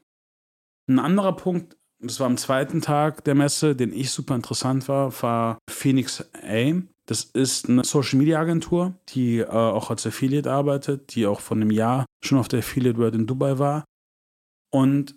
Ein 0.88 0.98
anderer 0.98 1.36
Punkt, 1.36 1.76
das 2.00 2.20
war 2.20 2.26
am 2.26 2.36
zweiten 2.36 2.80
Tag 2.80 3.24
der 3.24 3.34
Messe, 3.34 3.74
den 3.74 3.92
ich 3.92 4.10
super 4.10 4.34
interessant 4.34 4.88
war, 4.88 5.12
war 5.22 5.58
Phoenix 5.68 6.24
A. 6.42 6.80
Das 7.06 7.24
ist 7.24 7.68
eine 7.68 7.84
Social 7.84 8.18
Media 8.18 8.38
Agentur, 8.38 8.94
die 9.10 9.38
äh, 9.38 9.46
auch 9.46 9.90
als 9.90 10.06
Affiliate 10.06 10.50
arbeitet, 10.50 11.14
die 11.14 11.26
auch 11.26 11.40
von 11.40 11.60
einem 11.60 11.70
Jahr 11.70 12.04
schon 12.22 12.38
auf 12.38 12.48
der 12.48 12.60
Affiliate 12.60 12.98
World 12.98 13.14
in 13.14 13.26
Dubai 13.26 13.58
war. 13.58 13.84
Und 14.70 15.14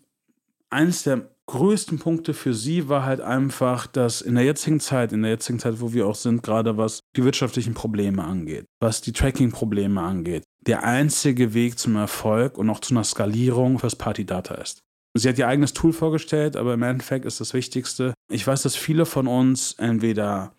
eines 0.69 1.03
der 1.03 1.30
größten 1.51 1.99
Punkte 1.99 2.33
für 2.33 2.53
sie 2.53 2.87
war 2.87 3.05
halt 3.05 3.19
einfach, 3.19 3.85
dass 3.85 4.21
in 4.21 4.35
der 4.35 4.45
jetzigen 4.45 4.79
Zeit, 4.79 5.11
in 5.11 5.21
der 5.21 5.31
jetzigen 5.31 5.59
Zeit, 5.59 5.81
wo 5.81 5.91
wir 5.93 6.07
auch 6.07 6.15
sind, 6.15 6.43
gerade 6.43 6.77
was 6.77 7.01
die 7.15 7.25
wirtschaftlichen 7.25 7.73
Probleme 7.73 8.23
angeht, 8.23 8.65
was 8.79 9.01
die 9.01 9.11
Tracking-Probleme 9.11 10.01
angeht, 10.01 10.43
der 10.65 10.83
einzige 10.83 11.53
Weg 11.53 11.77
zum 11.77 11.97
Erfolg 11.97 12.57
und 12.57 12.69
auch 12.69 12.79
zu 12.79 12.93
einer 12.93 13.03
Skalierung 13.03 13.79
fürs 13.79 13.97
Party-Data 13.97 14.55
ist. 14.55 14.79
Sie 15.13 15.27
hat 15.27 15.37
ihr 15.37 15.47
eigenes 15.47 15.73
Tool 15.73 15.91
vorgestellt, 15.91 16.55
aber 16.55 16.73
im 16.73 16.83
Endeffekt 16.83 17.25
ist 17.25 17.41
das 17.41 17.53
Wichtigste. 17.53 18.13
Ich 18.31 18.47
weiß, 18.47 18.61
dass 18.61 18.77
viele 18.77 19.05
von 19.05 19.27
uns 19.27 19.73
entweder 19.77 20.53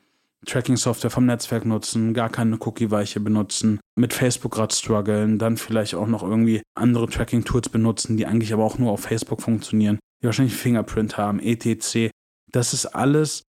Tracking-Software 0.44 1.10
vom 1.10 1.24
Netzwerk 1.24 1.64
nutzen, 1.64 2.12
gar 2.12 2.28
keine 2.28 2.58
Cookie-Weiche 2.60 3.20
benutzen, 3.20 3.80
mit 3.96 4.12
Facebook 4.12 4.52
gerade 4.52 4.74
strugglen, 4.74 5.38
dann 5.38 5.56
vielleicht 5.56 5.94
auch 5.94 6.06
noch 6.06 6.22
irgendwie 6.22 6.60
andere 6.74 7.08
Tracking-Tools 7.08 7.70
benutzen, 7.70 8.18
die 8.18 8.26
eigentlich 8.26 8.52
aber 8.52 8.64
auch 8.64 8.76
nur 8.76 8.92
auf 8.92 9.00
Facebook 9.00 9.40
funktionieren, 9.40 9.98
die 10.22 10.26
wahrscheinlich 10.26 10.54
Fingerprint 10.54 11.18
haben, 11.18 11.40
etc. 11.40 12.10
Das 12.50 12.72
ist 12.72 12.86
alles 12.86 13.42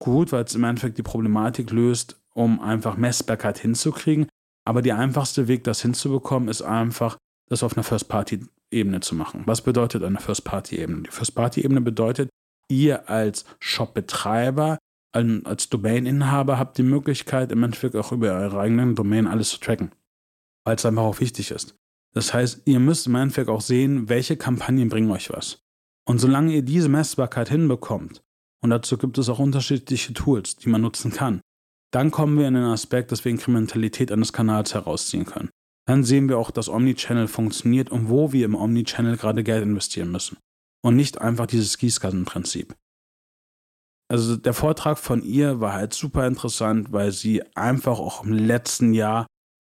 gut, 0.00 0.32
weil 0.32 0.44
es 0.44 0.54
im 0.54 0.64
Endeffekt 0.64 0.98
die 0.98 1.02
Problematik 1.02 1.70
löst, 1.70 2.20
um 2.34 2.60
einfach 2.60 2.96
Messbarkeit 2.96 3.58
hinzukriegen. 3.58 4.26
Aber 4.66 4.82
der 4.82 4.98
einfachste 4.98 5.46
Weg, 5.46 5.64
das 5.64 5.82
hinzubekommen, 5.82 6.48
ist 6.48 6.62
einfach, 6.62 7.18
das 7.48 7.62
auf 7.62 7.76
einer 7.76 7.84
First-Party-Ebene 7.84 9.00
zu 9.00 9.14
machen. 9.14 9.42
Was 9.44 9.62
bedeutet 9.62 10.02
eine 10.02 10.18
First-Party-Ebene? 10.18 11.02
Die 11.02 11.10
First-Party-Ebene 11.10 11.82
bedeutet, 11.82 12.30
ihr 12.70 13.10
als 13.10 13.44
Shop-Betreiber, 13.60 14.78
als 15.12 15.68
Domain-Inhaber 15.68 16.58
habt 16.58 16.78
die 16.78 16.82
Möglichkeit, 16.82 17.52
im 17.52 17.62
Endeffekt 17.62 17.94
auch 17.94 18.10
über 18.10 18.32
eure 18.32 18.58
eigenen 18.58 18.94
Domain 18.94 19.26
alles 19.26 19.50
zu 19.50 19.60
tracken, 19.60 19.92
weil 20.64 20.76
es 20.76 20.86
einfach 20.86 21.02
auch 21.02 21.20
wichtig 21.20 21.50
ist. 21.50 21.76
Das 22.14 22.32
heißt, 22.32 22.62
ihr 22.64 22.80
müsst 22.80 23.06
im 23.06 23.14
Endeffekt 23.14 23.48
auch 23.48 23.60
sehen, 23.60 24.08
welche 24.08 24.36
Kampagnen 24.36 24.88
bringen 24.88 25.10
euch 25.10 25.30
was. 25.30 25.63
Und 26.06 26.18
solange 26.18 26.52
ihr 26.52 26.62
diese 26.62 26.88
Messbarkeit 26.88 27.48
hinbekommt, 27.48 28.22
und 28.62 28.70
dazu 28.70 28.96
gibt 28.98 29.18
es 29.18 29.28
auch 29.28 29.38
unterschiedliche 29.38 30.12
Tools, 30.12 30.56
die 30.56 30.68
man 30.68 30.80
nutzen 30.80 31.12
kann, 31.12 31.40
dann 31.92 32.10
kommen 32.10 32.38
wir 32.38 32.48
in 32.48 32.54
den 32.54 32.64
Aspekt, 32.64 33.12
dass 33.12 33.24
wir 33.24 33.30
Inkrementalität 33.30 34.10
eines 34.10 34.32
Kanals 34.32 34.74
herausziehen 34.74 35.26
können. 35.26 35.50
Dann 35.86 36.02
sehen 36.02 36.28
wir 36.28 36.38
auch, 36.38 36.50
dass 36.50 36.68
Omnichannel 36.68 37.28
funktioniert 37.28 37.90
und 37.90 38.08
wo 38.08 38.32
wir 38.32 38.46
im 38.46 38.54
Omnichannel 38.54 39.16
gerade 39.16 39.44
Geld 39.44 39.62
investieren 39.62 40.10
müssen. 40.10 40.38
Und 40.82 40.96
nicht 40.96 41.20
einfach 41.20 41.46
dieses 41.46 41.78
Gießkassenprinzip. 41.78 42.74
Also 44.10 44.36
der 44.36 44.54
Vortrag 44.54 44.98
von 44.98 45.22
ihr 45.22 45.60
war 45.60 45.72
halt 45.72 45.94
super 45.94 46.26
interessant, 46.26 46.92
weil 46.92 47.12
sie 47.12 47.42
einfach 47.54 47.98
auch 47.98 48.24
im 48.24 48.32
letzten 48.32 48.92
Jahr 48.92 49.26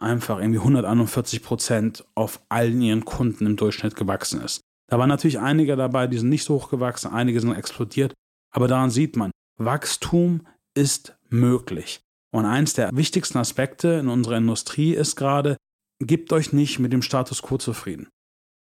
einfach 0.01 0.39
irgendwie 0.39 0.59
141 0.59 1.43
Prozent 1.43 2.05
auf 2.15 2.41
allen 2.49 2.81
ihren 2.81 3.05
Kunden 3.05 3.47
im 3.47 3.57
Durchschnitt 3.57 3.97
gewachsen 3.97 4.41
ist. 4.43 4.61
Da 4.89 4.99
waren 4.99 5.09
natürlich 5.09 5.39
einige 5.39 5.77
dabei, 5.77 6.07
die 6.07 6.19
sind 6.19 6.29
nicht 6.29 6.45
so 6.45 6.55
hoch 6.55 6.71
gewachsen, 6.71 7.13
einige 7.13 7.41
sind 7.41 7.55
explodiert, 7.55 8.15
aber 8.53 8.69
daran 8.69 8.91
sieht 8.91 9.17
man, 9.17 9.31
Wachstum 9.59 10.47
ist 10.75 11.17
möglich. 11.29 12.01
Und 12.33 12.45
eins 12.45 12.75
der 12.75 12.91
wichtigsten 12.95 13.39
Aspekte 13.39 13.89
in 13.95 14.09
unserer 14.09 14.37
Industrie 14.37 14.93
ist 14.95 15.17
gerade, 15.17 15.57
gebt 16.01 16.33
euch 16.33 16.53
nicht 16.53 16.79
mit 16.79 16.93
dem 16.93 17.03
Status 17.03 17.43
quo 17.43 17.57
zufrieden. 17.57 18.09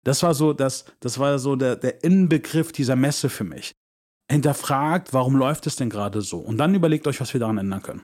Das 0.04 0.22
war 0.22 0.35
so, 0.35 0.52
das, 0.52 0.85
das 1.00 1.18
war 1.18 1.38
so 1.38 1.56
der, 1.56 1.76
der 1.76 2.04
Inbegriff 2.04 2.72
dieser 2.72 2.96
Messe 2.96 3.28
für 3.28 3.44
mich. 3.44 3.72
Hinterfragt, 4.30 5.12
warum 5.12 5.37
läuft 5.37 5.66
es 5.66 5.76
denn 5.76 5.90
gerade 5.90 6.22
so? 6.22 6.38
Und 6.38 6.58
dann 6.58 6.74
überlegt 6.74 7.06
euch, 7.06 7.20
was 7.20 7.32
wir 7.32 7.40
daran 7.40 7.58
ändern 7.58 7.82
können. 7.82 8.02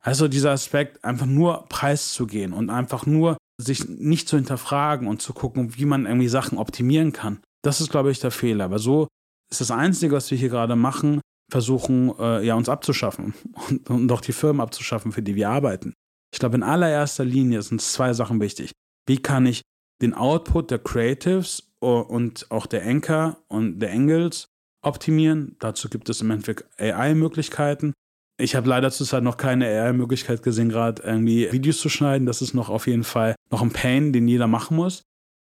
Also 0.00 0.28
dieser 0.28 0.50
Aspekt, 0.50 1.04
einfach 1.04 1.26
nur 1.26 1.66
preiszugehen 1.68 2.52
und 2.52 2.70
einfach 2.70 3.06
nur 3.06 3.36
sich 3.58 3.88
nicht 3.88 4.28
zu 4.28 4.36
hinterfragen 4.36 5.06
und 5.06 5.22
zu 5.22 5.32
gucken, 5.32 5.76
wie 5.76 5.84
man 5.84 6.06
irgendwie 6.06 6.28
Sachen 6.28 6.58
optimieren 6.58 7.12
kann. 7.12 7.40
Das 7.62 7.80
ist, 7.80 7.90
glaube 7.90 8.10
ich, 8.10 8.20
der 8.20 8.30
Fehler. 8.30 8.64
Aber 8.64 8.78
so 8.78 9.08
ist 9.50 9.60
das 9.60 9.70
Einzige, 9.70 10.16
was 10.16 10.30
wir 10.30 10.38
hier 10.38 10.48
gerade 10.48 10.76
machen, 10.76 11.20
versuchen, 11.50 12.12
äh, 12.18 12.44
ja, 12.44 12.54
uns 12.54 12.68
abzuschaffen 12.68 13.34
und, 13.68 13.88
und 13.90 14.12
auch 14.12 14.20
die 14.20 14.32
Firmen 14.32 14.60
abzuschaffen, 14.60 15.12
für 15.12 15.22
die 15.22 15.34
wir 15.34 15.50
arbeiten. 15.50 15.94
Ich 16.32 16.40
glaube, 16.40 16.56
in 16.56 16.62
allererster 16.62 17.24
Linie 17.24 17.62
sind 17.62 17.80
zwei 17.80 18.12
Sachen 18.12 18.40
wichtig. 18.40 18.72
Wie 19.06 19.18
kann 19.18 19.46
ich 19.46 19.62
den 20.02 20.14
Output 20.14 20.70
der 20.70 20.80
Creatives 20.80 21.74
und 21.80 22.50
auch 22.50 22.66
der 22.66 22.84
Anchor 22.84 23.38
und 23.48 23.78
der 23.78 23.92
Angles 23.92 24.48
optimieren? 24.82 25.56
Dazu 25.60 25.88
gibt 25.88 26.08
es 26.08 26.22
im 26.22 26.30
Endeffekt 26.30 26.64
AI-Möglichkeiten. 26.80 27.92
Ich 28.36 28.56
habe 28.56 28.68
leider 28.68 28.90
zurzeit 28.90 29.22
noch 29.22 29.36
keine 29.36 29.66
AI-Möglichkeit 29.66 30.42
gesehen, 30.42 30.68
gerade 30.68 31.02
irgendwie 31.02 31.50
Videos 31.52 31.78
zu 31.78 31.88
schneiden. 31.88 32.26
Das 32.26 32.42
ist 32.42 32.54
noch 32.54 32.68
auf 32.68 32.86
jeden 32.86 33.04
Fall 33.04 33.36
noch 33.50 33.62
ein 33.62 33.70
Pain, 33.70 34.12
den 34.12 34.26
jeder 34.26 34.48
machen 34.48 34.76
muss. 34.76 35.02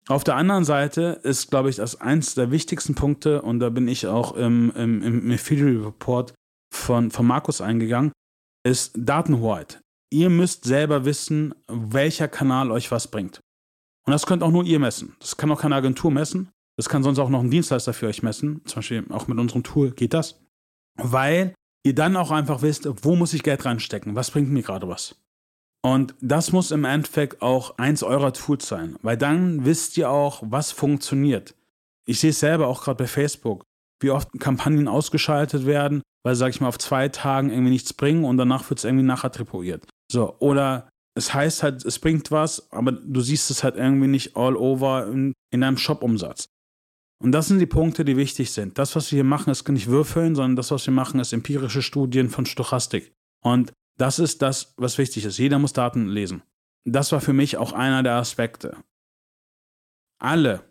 Auf 0.07 0.23
der 0.23 0.35
anderen 0.35 0.65
Seite 0.65 1.19
ist, 1.21 1.51
glaube 1.51 1.69
ich, 1.69 1.75
das 1.75 2.01
eins 2.01 2.33
der 2.33 2.49
wichtigsten 2.49 2.95
Punkte, 2.95 3.43
und 3.43 3.59
da 3.59 3.69
bin 3.69 3.87
ich 3.87 4.07
auch 4.07 4.35
im, 4.35 4.71
im, 4.75 5.03
im 5.03 5.31
Affiliate 5.31 5.85
Report 5.85 6.33
von, 6.73 7.11
von 7.11 7.27
Markus 7.27 7.61
eingegangen, 7.61 8.11
ist 8.63 8.93
Datenhoheit. 8.97 9.81
Ihr 10.11 10.31
müsst 10.31 10.63
selber 10.63 11.05
wissen, 11.05 11.53
welcher 11.67 12.27
Kanal 12.27 12.71
euch 12.71 12.89
was 12.89 13.09
bringt. 13.09 13.39
Und 14.07 14.11
das 14.11 14.25
könnt 14.25 14.41
auch 14.41 14.49
nur 14.49 14.63
ihr 14.63 14.79
messen. 14.79 15.15
Das 15.19 15.37
kann 15.37 15.51
auch 15.51 15.61
keine 15.61 15.75
Agentur 15.75 16.09
messen. 16.09 16.49
Das 16.75 16.89
kann 16.89 17.03
sonst 17.03 17.19
auch 17.19 17.29
noch 17.29 17.41
ein 17.41 17.51
Dienstleister 17.51 17.93
für 17.93 18.07
euch 18.07 18.23
messen. 18.23 18.61
Zum 18.65 18.77
Beispiel 18.77 19.05
auch 19.09 19.27
mit 19.27 19.37
unserem 19.37 19.63
Tool 19.63 19.91
geht 19.91 20.15
das. 20.15 20.41
Weil 20.95 21.53
ihr 21.83 21.95
dann 21.95 22.15
auch 22.15 22.31
einfach 22.31 22.61
wisst, 22.61 22.87
wo 23.03 23.15
muss 23.15 23.33
ich 23.33 23.43
Geld 23.43 23.65
reinstecken? 23.65 24.15
Was 24.15 24.31
bringt 24.31 24.49
mir 24.49 24.63
gerade 24.63 24.87
was? 24.87 25.15
Und 25.81 26.13
das 26.19 26.51
muss 26.51 26.71
im 26.71 26.83
Endeffekt 26.83 27.41
auch 27.41 27.77
eins 27.77 28.03
eurer 28.03 28.33
Tools 28.33 28.67
sein, 28.67 28.97
weil 29.01 29.17
dann 29.17 29.63
wisst 29.65 29.97
ihr 29.97 30.09
auch, 30.09 30.43
was 30.45 30.71
funktioniert. 30.71 31.55
Ich 32.05 32.19
sehe 32.19 32.31
es 32.31 32.39
selber 32.39 32.67
auch 32.67 32.83
gerade 32.83 32.97
bei 32.97 33.07
Facebook, 33.07 33.63
wie 34.01 34.11
oft 34.11 34.27
Kampagnen 34.39 34.87
ausgeschaltet 34.87 35.65
werden, 35.65 36.01
weil, 36.23 36.35
sag 36.35 36.49
ich 36.49 36.59
mal, 36.59 36.67
auf 36.67 36.77
zwei 36.77 37.07
Tagen 37.07 37.49
irgendwie 37.49 37.71
nichts 37.71 37.93
bringen 37.93 38.25
und 38.25 38.37
danach 38.37 38.69
wird 38.69 38.79
es 38.79 38.83
irgendwie 38.83 39.05
nachattribuiert. 39.05 39.87
So, 40.11 40.35
oder 40.39 40.89
es 41.15 41.33
heißt 41.33 41.63
halt, 41.63 41.85
es 41.85 41.99
bringt 41.99 42.31
was, 42.31 42.71
aber 42.71 42.91
du 42.91 43.21
siehst 43.21 43.49
es 43.51 43.63
halt 43.63 43.75
irgendwie 43.75 44.07
nicht 44.07 44.35
all 44.35 44.55
over 44.57 45.07
in, 45.07 45.33
in 45.51 45.61
deinem 45.61 45.77
Shop-Umsatz. 45.77 46.49
Und 47.21 47.33
das 47.33 47.47
sind 47.47 47.59
die 47.59 47.65
Punkte, 47.65 48.05
die 48.05 48.15
wichtig 48.15 48.51
sind. 48.51 48.77
Das, 48.77 48.95
was 48.95 49.11
wir 49.11 49.17
hier 49.17 49.23
machen, 49.25 49.49
ist 49.49 49.67
nicht 49.67 49.87
würfeln, 49.87 50.35
sondern 50.35 50.55
das, 50.55 50.71
was 50.71 50.85
wir 50.85 50.93
machen, 50.93 51.19
ist 51.19 51.33
empirische 51.33 51.81
Studien 51.81 52.29
von 52.29 52.45
Stochastik. 52.45 53.13
Und 53.41 53.73
das 53.97 54.19
ist 54.19 54.41
das, 54.41 54.73
was 54.77 54.97
wichtig 54.97 55.25
ist. 55.25 55.37
Jeder 55.37 55.59
muss 55.59 55.73
Daten 55.73 56.07
lesen. 56.07 56.41
Das 56.85 57.11
war 57.11 57.19
für 57.19 57.33
mich 57.33 57.57
auch 57.57 57.73
einer 57.73 58.03
der 58.03 58.13
Aspekte. 58.13 58.77
Alle 60.17 60.63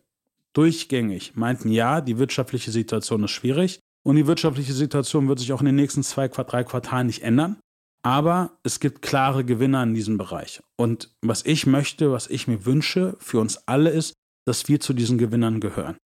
durchgängig 0.54 1.36
meinten, 1.36 1.70
ja, 1.70 2.00
die 2.00 2.18
wirtschaftliche 2.18 2.70
Situation 2.70 3.24
ist 3.24 3.30
schwierig 3.30 3.80
und 4.02 4.16
die 4.16 4.26
wirtschaftliche 4.26 4.72
Situation 4.72 5.28
wird 5.28 5.38
sich 5.38 5.52
auch 5.52 5.60
in 5.60 5.66
den 5.66 5.76
nächsten 5.76 6.02
zwei, 6.02 6.28
drei 6.28 6.64
Quartalen 6.64 7.06
nicht 7.06 7.22
ändern. 7.22 7.58
Aber 8.02 8.58
es 8.62 8.80
gibt 8.80 9.02
klare 9.02 9.44
Gewinner 9.44 9.82
in 9.82 9.92
diesem 9.92 10.16
Bereich. 10.16 10.62
Und 10.76 11.10
was 11.20 11.44
ich 11.44 11.66
möchte, 11.66 12.12
was 12.12 12.28
ich 12.28 12.48
mir 12.48 12.64
wünsche 12.64 13.16
für 13.18 13.40
uns 13.40 13.68
alle 13.68 13.90
ist, 13.90 14.14
dass 14.46 14.68
wir 14.68 14.80
zu 14.80 14.94
diesen 14.94 15.18
Gewinnern 15.18 15.60
gehören. 15.60 15.98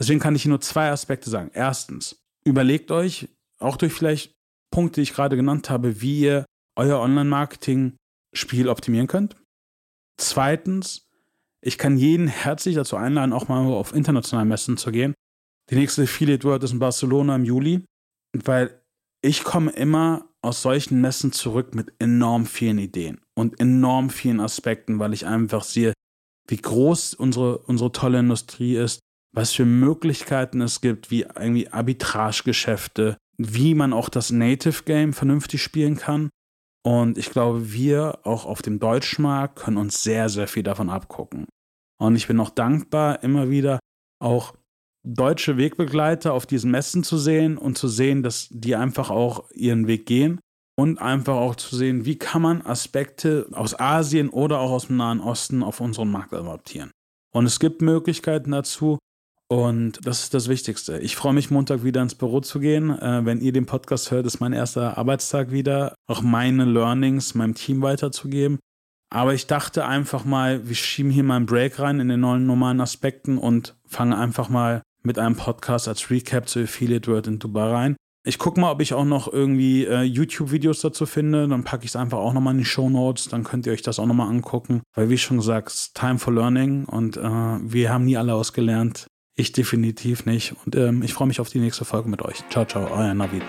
Deswegen 0.00 0.20
kann 0.20 0.36
ich 0.36 0.46
nur 0.46 0.60
zwei 0.60 0.90
Aspekte 0.90 1.28
sagen. 1.28 1.50
Erstens, 1.52 2.20
überlegt 2.44 2.90
euch, 2.90 3.28
auch 3.58 3.76
durch 3.76 3.92
vielleicht 3.92 4.32
Punkte, 4.70 5.00
die 5.00 5.02
ich 5.02 5.14
gerade 5.14 5.36
genannt 5.36 5.70
habe, 5.70 6.00
wie 6.00 6.20
ihr 6.20 6.44
euer 6.76 7.00
Online-Marketing-Spiel 7.00 8.68
optimieren 8.68 9.08
könnt. 9.08 9.36
Zweitens, 10.20 11.08
ich 11.60 11.78
kann 11.78 11.96
jeden 11.96 12.28
herzlich 12.28 12.76
dazu 12.76 12.96
einladen, 12.96 13.32
auch 13.32 13.48
mal 13.48 13.66
auf 13.66 13.94
internationale 13.94 14.48
Messen 14.48 14.76
zu 14.76 14.92
gehen. 14.92 15.14
Die 15.70 15.74
nächste 15.74 16.02
Affiliate 16.02 16.44
World 16.44 16.62
ist 16.62 16.72
in 16.72 16.78
Barcelona 16.78 17.36
im 17.36 17.44
Juli, 17.44 17.84
weil 18.32 18.80
ich 19.22 19.42
komme 19.42 19.72
immer 19.72 20.28
aus 20.40 20.62
solchen 20.62 21.00
Messen 21.00 21.32
zurück 21.32 21.74
mit 21.74 21.92
enorm 21.98 22.46
vielen 22.46 22.78
Ideen 22.78 23.20
und 23.34 23.58
enorm 23.58 24.10
vielen 24.10 24.40
Aspekten, 24.40 24.98
weil 24.98 25.12
ich 25.12 25.26
einfach 25.26 25.64
sehe, 25.64 25.92
wie 26.46 26.56
groß 26.56 27.14
unsere, 27.14 27.58
unsere 27.58 27.92
tolle 27.92 28.20
Industrie 28.20 28.76
ist, 28.76 29.00
was 29.38 29.52
für 29.52 29.64
Möglichkeiten 29.64 30.60
es 30.60 30.80
gibt, 30.80 31.12
wie 31.12 31.20
irgendwie 31.20 31.68
Arbitragegeschäfte, 31.68 33.16
wie 33.36 33.76
man 33.76 33.92
auch 33.92 34.08
das 34.08 34.32
Native 34.32 34.82
Game 34.82 35.12
vernünftig 35.12 35.62
spielen 35.62 35.96
kann. 35.96 36.28
Und 36.84 37.18
ich 37.18 37.30
glaube, 37.30 37.72
wir 37.72 38.18
auch 38.24 38.46
auf 38.46 38.62
dem 38.62 38.80
Deutschmarkt 38.80 39.60
können 39.60 39.76
uns 39.76 40.02
sehr, 40.02 40.28
sehr 40.28 40.48
viel 40.48 40.64
davon 40.64 40.90
abgucken. 40.90 41.46
Und 42.00 42.16
ich 42.16 42.26
bin 42.26 42.40
auch 42.40 42.50
dankbar, 42.50 43.22
immer 43.22 43.48
wieder 43.48 43.78
auch 44.20 44.56
deutsche 45.06 45.56
Wegbegleiter 45.56 46.32
auf 46.32 46.44
diesen 46.44 46.72
Messen 46.72 47.04
zu 47.04 47.16
sehen 47.16 47.58
und 47.58 47.78
zu 47.78 47.86
sehen, 47.86 48.24
dass 48.24 48.48
die 48.50 48.74
einfach 48.74 49.08
auch 49.08 49.48
ihren 49.52 49.86
Weg 49.86 50.06
gehen 50.06 50.40
und 50.76 51.00
einfach 51.00 51.36
auch 51.36 51.54
zu 51.54 51.76
sehen, 51.76 52.04
wie 52.04 52.18
kann 52.18 52.42
man 52.42 52.62
Aspekte 52.62 53.46
aus 53.52 53.78
Asien 53.78 54.30
oder 54.30 54.58
auch 54.58 54.72
aus 54.72 54.88
dem 54.88 54.96
Nahen 54.96 55.20
Osten 55.20 55.62
auf 55.62 55.80
unseren 55.80 56.10
Markt 56.10 56.34
adaptieren. 56.34 56.90
Und 57.32 57.46
es 57.46 57.60
gibt 57.60 57.82
Möglichkeiten 57.82 58.50
dazu 58.50 58.98
und 59.48 59.98
das 60.04 60.24
ist 60.24 60.34
das 60.34 60.48
Wichtigste. 60.48 60.98
Ich 60.98 61.16
freue 61.16 61.32
mich, 61.32 61.50
Montag 61.50 61.82
wieder 61.82 62.02
ins 62.02 62.14
Büro 62.14 62.40
zu 62.40 62.60
gehen. 62.60 62.90
Äh, 62.98 63.24
wenn 63.24 63.40
ihr 63.40 63.52
den 63.52 63.66
Podcast 63.66 64.10
hört, 64.10 64.26
ist 64.26 64.40
mein 64.40 64.52
erster 64.52 64.98
Arbeitstag 64.98 65.50
wieder, 65.50 65.94
auch 66.06 66.20
meine 66.20 66.64
Learnings 66.64 67.34
meinem 67.34 67.54
Team 67.54 67.80
weiterzugeben. 67.80 68.58
Aber 69.10 69.32
ich 69.32 69.46
dachte 69.46 69.86
einfach 69.86 70.26
mal, 70.26 70.68
wir 70.68 70.74
schieben 70.74 71.10
hier 71.10 71.24
mal 71.24 71.36
einen 71.36 71.46
Break 71.46 71.78
rein 71.78 71.98
in 71.98 72.08
den 72.08 72.20
neuen 72.20 72.46
normalen 72.46 72.80
Aspekten 72.82 73.38
und 73.38 73.74
fangen 73.86 74.12
einfach 74.12 74.50
mal 74.50 74.82
mit 75.02 75.18
einem 75.18 75.36
Podcast 75.36 75.88
als 75.88 76.10
Recap 76.10 76.46
zu 76.46 76.60
Affiliate 76.60 77.10
World 77.10 77.26
in 77.26 77.38
Dubai 77.38 77.70
rein. 77.70 77.96
Ich 78.26 78.38
gucke 78.38 78.60
mal, 78.60 78.70
ob 78.70 78.82
ich 78.82 78.92
auch 78.92 79.06
noch 79.06 79.32
irgendwie 79.32 79.86
äh, 79.86 80.02
YouTube-Videos 80.02 80.80
dazu 80.80 81.06
finde. 81.06 81.48
Dann 81.48 81.64
packe 81.64 81.84
ich 81.84 81.92
es 81.92 81.96
einfach 81.96 82.18
auch 82.18 82.34
nochmal 82.34 82.52
in 82.52 82.58
die 82.58 82.66
Show 82.66 82.90
Notes. 82.90 83.28
Dann 83.28 83.44
könnt 83.44 83.66
ihr 83.66 83.72
euch 83.72 83.80
das 83.80 83.98
auch 83.98 84.04
nochmal 84.04 84.28
angucken. 84.28 84.82
Weil, 84.94 85.08
wie 85.08 85.16
schon 85.16 85.38
gesagt, 85.38 85.94
Time 85.94 86.18
for 86.18 86.34
Learning 86.34 86.84
und 86.84 87.16
äh, 87.16 87.22
wir 87.22 87.90
haben 87.90 88.04
nie 88.04 88.18
alle 88.18 88.34
ausgelernt. 88.34 89.06
Ich 89.38 89.52
definitiv 89.52 90.26
nicht. 90.26 90.52
Und 90.66 90.74
ähm, 90.74 91.00
ich 91.04 91.14
freue 91.14 91.28
mich 91.28 91.38
auf 91.38 91.48
die 91.48 91.60
nächste 91.60 91.84
Folge 91.84 92.08
mit 92.08 92.22
euch. 92.22 92.42
Ciao, 92.50 92.64
ciao, 92.64 92.90
euer 92.90 93.14
Navid. 93.14 93.44